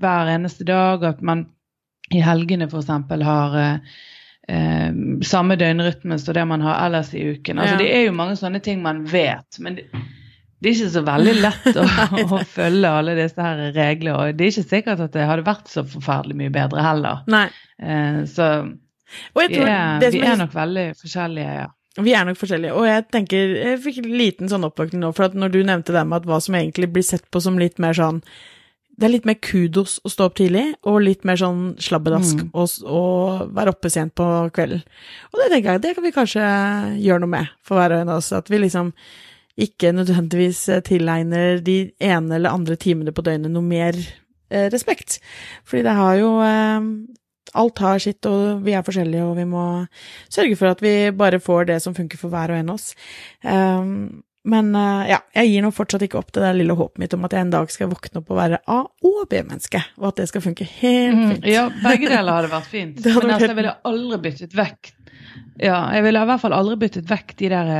hver 0.00 0.34
eneste 0.36 0.66
dag. 0.68 1.02
At 1.10 1.22
man 1.22 1.48
i 2.14 2.22
helgene 2.22 2.70
f.eks. 2.70 2.92
har 3.26 3.58
eh, 3.58 3.94
eh, 4.54 4.90
samme 5.26 5.58
døgnrytme 5.58 6.18
som 6.18 6.34
det 6.34 6.46
man 6.46 6.62
har 6.62 6.86
ellers 6.86 7.14
i 7.14 7.26
uken. 7.34 7.58
Altså, 7.58 7.74
ja. 7.74 7.82
Det 7.82 7.90
er 7.96 8.06
jo 8.06 8.18
mange 8.22 8.38
sånne 8.38 8.62
ting 8.62 8.82
man 8.86 9.02
vet. 9.10 9.58
men 9.58 9.80
det, 9.80 9.88
det 10.64 10.70
er 10.70 10.78
ikke 10.78 10.92
så 10.94 11.04
veldig 11.04 11.32
lett 11.44 11.76
å, 11.76 11.82
å, 12.24 12.38
følge 12.48 12.88
alle 12.88 13.14
disse 13.18 13.44
her 13.44 13.58
reglene. 13.76 14.14
Og 14.16 14.38
det 14.38 14.46
er 14.46 14.54
ikke 14.54 14.70
sikkert 14.70 15.02
at 15.04 15.12
det 15.12 15.26
hadde 15.28 15.44
vært 15.44 15.68
så 15.68 15.84
forferdelig 15.84 16.38
mye 16.38 16.52
bedre 16.54 16.84
heller. 16.86 17.20
Nei. 17.28 17.46
Eh, 17.76 18.22
så 18.32 18.48
vi 18.64 19.44
er, 19.60 20.00
vi 20.10 20.22
er 20.24 20.38
nok 20.40 20.54
veldig 20.56 20.86
forskjellige, 20.98 21.56
ja. 21.60 21.68
Vi 22.02 22.10
er 22.16 22.24
nok 22.26 22.40
forskjellige, 22.40 22.74
og 22.74 22.88
jeg 22.88 23.04
tenker 23.14 23.52
Jeg 23.54 23.78
fikk 23.84 24.00
en 24.00 24.16
liten 24.18 24.50
sånn 24.50 24.64
oppvåkning 24.66 25.04
nå, 25.04 25.12
for 25.14 25.28
at 25.28 25.36
når 25.38 25.52
du 25.54 25.60
nevnte 25.62 25.94
det 25.94 26.02
med 26.08 26.24
at 26.24 26.26
hva 26.26 26.40
som 26.42 26.56
egentlig 26.58 26.88
blir 26.90 27.04
sett 27.06 27.28
på 27.30 27.42
som 27.44 27.60
litt 27.60 27.78
mer 27.78 27.94
sånn 27.94 28.18
Det 28.98 29.06
er 29.06 29.12
litt 29.12 29.28
mer 29.28 29.36
kudos 29.38 30.00
å 30.02 30.10
stå 30.10 30.26
opp 30.26 30.34
tidlig, 30.40 30.64
og 30.82 31.04
litt 31.04 31.22
mer 31.28 31.38
sånn 31.38 31.76
slabbedask 31.82 32.40
mm. 32.40 32.48
og, 32.50 32.74
og, 32.88 33.44
være 33.54 33.76
oppe 33.76 33.92
sent 33.92 34.14
på 34.18 34.26
kvelden. 34.54 34.82
Og 35.30 35.38
det 35.42 35.48
tenker 35.52 35.76
jeg, 35.76 35.84
det 35.84 35.94
kan 35.94 36.06
vi 36.08 36.14
kanskje 36.14 36.50
gjøre 37.04 37.22
noe 37.22 37.34
med 37.36 37.54
for 37.62 37.78
hver 37.78 37.94
og 37.94 38.04
en 38.04 38.12
av 38.14 38.22
oss. 38.22 38.32
At 38.34 38.50
vi 38.50 38.62
liksom 38.62 38.92
ikke 39.60 39.92
nødvendigvis 39.94 40.66
tilegner 40.86 41.60
de 41.62 41.78
ene 42.02 42.38
eller 42.38 42.54
andre 42.54 42.76
timene 42.80 43.14
på 43.14 43.22
døgnet 43.22 43.52
noe 43.54 43.64
mer 43.66 43.98
eh, 44.50 44.66
respekt. 44.72 45.20
Fordi 45.66 45.84
det 45.86 45.94
har 45.94 46.18
jo 46.18 46.30
eh, 46.42 46.90
alt 47.54 47.82
har 47.84 48.02
sitt, 48.02 48.26
og 48.26 48.64
vi 48.66 48.74
er 48.74 48.84
forskjellige, 48.86 49.24
og 49.24 49.38
vi 49.38 49.46
må 49.48 49.64
sørge 50.32 50.58
for 50.58 50.74
at 50.74 50.82
vi 50.82 50.94
bare 51.14 51.42
får 51.42 51.70
det 51.70 51.80
som 51.84 51.94
funker 51.94 52.18
for 52.18 52.34
hver 52.34 52.54
og 52.54 52.60
en 52.60 52.72
av 52.72 52.78
oss. 52.80 52.94
Um, 53.46 54.24
men 54.44 54.74
ja, 55.08 55.22
jeg 55.32 55.54
gir 55.54 55.62
nå 55.64 55.70
fortsatt 55.72 56.02
ikke 56.04 56.18
opp 56.20 56.34
det 56.36 56.42
der 56.44 56.56
lille 56.58 56.74
håpet 56.76 57.00
mitt 57.00 57.14
om 57.16 57.22
at 57.24 57.32
jeg 57.32 57.46
en 57.46 57.52
dag 57.54 57.70
skal 57.72 57.88
våkne 57.88 58.20
opp 58.20 58.32
og 58.34 58.36
være 58.36 58.58
A- 58.68 58.82
og 59.08 59.22
B-menneske, 59.30 59.80
og 60.02 60.10
at 60.10 60.18
det 60.20 60.26
skal 60.28 60.44
funke 60.44 60.66
helt 60.68 61.16
mm, 61.16 61.30
fint. 61.30 61.46
Mm, 61.46 61.48
ja, 61.48 61.62
begge 61.86 62.10
deler 62.10 62.36
hadde 62.36 62.50
vært 62.52 62.68
fint. 62.68 62.98
hadde 63.06 63.22
men 63.22 63.36
altså, 63.38 63.48
jeg 63.48 63.58
ville 63.62 63.72
aldri 63.92 64.20
byttet 64.26 64.58
vekk 64.58 64.92
Ja, 65.62 65.78
jeg 65.96 66.04
ville 66.04 66.26
i 66.26 66.30
hvert 66.32 66.42
fall 66.42 66.58
aldri 66.58 66.76
byttet 66.82 67.08
vekk 67.08 67.34
de 67.40 67.50
der 67.54 67.72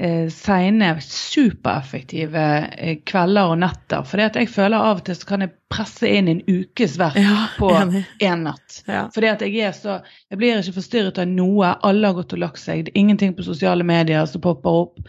eh, 0.00 0.28
seine, 0.28 0.90
supereffektive 1.04 2.44
eh, 2.78 2.98
kvelder 3.06 3.52
og 3.52 3.60
netter. 3.62 4.04
For 4.08 4.22
jeg 4.22 4.50
føler 4.52 4.78
av 4.78 5.00
og 5.00 5.06
til 5.06 5.18
så 5.18 5.28
kan 5.28 5.44
jeg 5.44 5.54
presse 5.72 6.08
inn 6.08 6.30
en 6.30 6.42
ukes 6.48 6.96
verk 7.00 7.18
ja, 7.20 7.48
på 7.58 7.72
én 7.74 8.44
natt. 8.46 8.82
Ja. 8.86 9.06
Fordi 9.14 9.32
at 9.32 9.44
jeg 9.44 9.58
er 9.68 9.74
så 9.76 10.00
Jeg 10.30 10.40
blir 10.40 10.60
ikke 10.60 10.78
forstyrret 10.78 11.18
av 11.20 11.28
noe. 11.30 11.74
Alle 11.86 12.10
har 12.10 12.18
gått 12.18 12.36
og 12.36 12.44
lagt 12.44 12.62
seg. 12.62 12.86
Det 12.86 12.94
er 12.94 13.00
ingenting 13.00 13.34
på 13.36 13.46
sosiale 13.46 13.84
medier 13.86 14.26
som 14.26 14.44
popper 14.44 14.84
opp. 14.84 15.02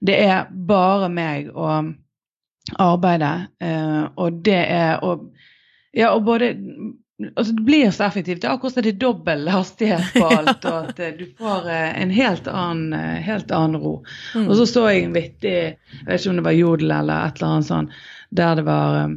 Det 0.00 0.16
er 0.16 0.48
bare 0.50 1.10
meg 1.12 1.50
og 1.52 1.92
arbeidet, 2.80 3.50
eh, 3.60 4.02
og 4.16 4.42
det 4.46 4.60
er 4.66 5.04
og, 5.04 5.30
Ja, 5.90 6.12
og 6.14 6.22
både 6.22 6.52
Altså, 7.34 7.52
det 7.52 7.62
blir 7.62 7.90
så 7.90 8.04
effektivt. 8.04 8.42
Det 8.42 8.48
er 8.48 8.54
akkurat 8.54 8.74
som 8.74 8.84
det 8.84 8.94
er 8.94 9.00
dobbel 9.02 9.48
hastighet 9.52 10.12
på 10.14 10.26
alt, 10.38 10.64
og 10.64 10.90
at 10.90 11.02
eh, 11.02 11.16
du 11.18 11.26
får 11.38 11.68
eh, 11.70 12.02
en 12.02 12.14
helt 12.14 12.48
annen, 12.48 13.18
helt 13.24 13.52
annen 13.54 13.80
ro. 13.82 13.96
Mm. 14.34 14.46
Og 14.48 14.54
så 14.60 14.68
så 14.70 14.86
jeg 14.90 15.04
en 15.04 15.16
vittig 15.16 15.56
Jeg 15.56 16.06
vet 16.06 16.20
ikke 16.20 16.32
om 16.32 16.40
det 16.40 16.46
var 16.48 16.56
Jodel 16.58 16.94
eller 17.00 17.26
et 17.26 17.40
eller 17.40 17.56
annet 17.56 17.70
sånt, 17.70 17.98
der 18.30 18.56
det 18.60 18.64
var 18.68 19.16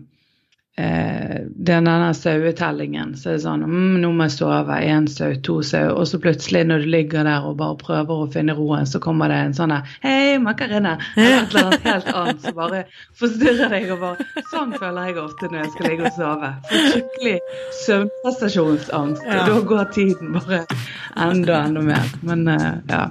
eh, 0.77 1.42
denne 1.46 2.13
sauetellingen. 2.13 3.13
Så 3.18 3.30
er 3.30 3.38
det 3.38 3.44
sånn 3.46 3.65
mm, 3.68 4.01
'Nå 4.01 4.12
må 4.13 4.27
jeg 4.27 4.36
sove. 4.38 4.80
Én 4.82 5.08
sau, 5.12 5.36
to 5.46 5.60
sau.' 5.65 5.94
Og 5.94 6.08
så 6.10 6.20
plutselig, 6.22 6.65
når 6.68 6.86
du 6.86 6.89
ligger 6.96 7.27
der 7.27 7.46
og 7.48 7.58
bare 7.62 7.77
prøver 7.77 8.24
å 8.24 8.30
finne 8.34 8.56
roen, 8.58 8.88
så 8.89 9.01
kommer 9.03 9.32
det 9.32 9.39
en 9.42 9.58
sånn 9.58 9.75
'Hei, 10.03 10.39
Makarena!' 10.42 10.98
Eller 11.18 11.44
et 11.44 11.53
eller 11.53 11.65
annet 11.65 11.88
helt 11.89 12.10
annet 12.13 12.42
som 12.42 12.58
bare 12.58 12.84
forstyrrer 13.20 13.70
deg. 13.70 13.92
og 13.92 14.00
bare, 14.00 14.27
Sånn 14.51 14.74
føler 14.80 15.10
jeg 15.10 15.18
ofte 15.22 15.51
når 15.51 15.63
jeg 15.63 15.72
skal 15.75 15.89
ligge 15.92 16.10
og 16.10 16.18
sove. 16.18 16.51
Får 16.70 16.89
skikkelig 16.94 17.38
søvnprestasjonsangst. 17.86 19.24
Og 19.24 19.48
da 19.53 19.62
går 19.74 19.89
tiden 19.94 20.34
bare 20.38 20.65
enda, 21.15 21.63
enda 21.68 21.82
mer. 21.82 22.13
Men 22.22 22.48
uh, 22.48 22.70
ja. 22.89 23.08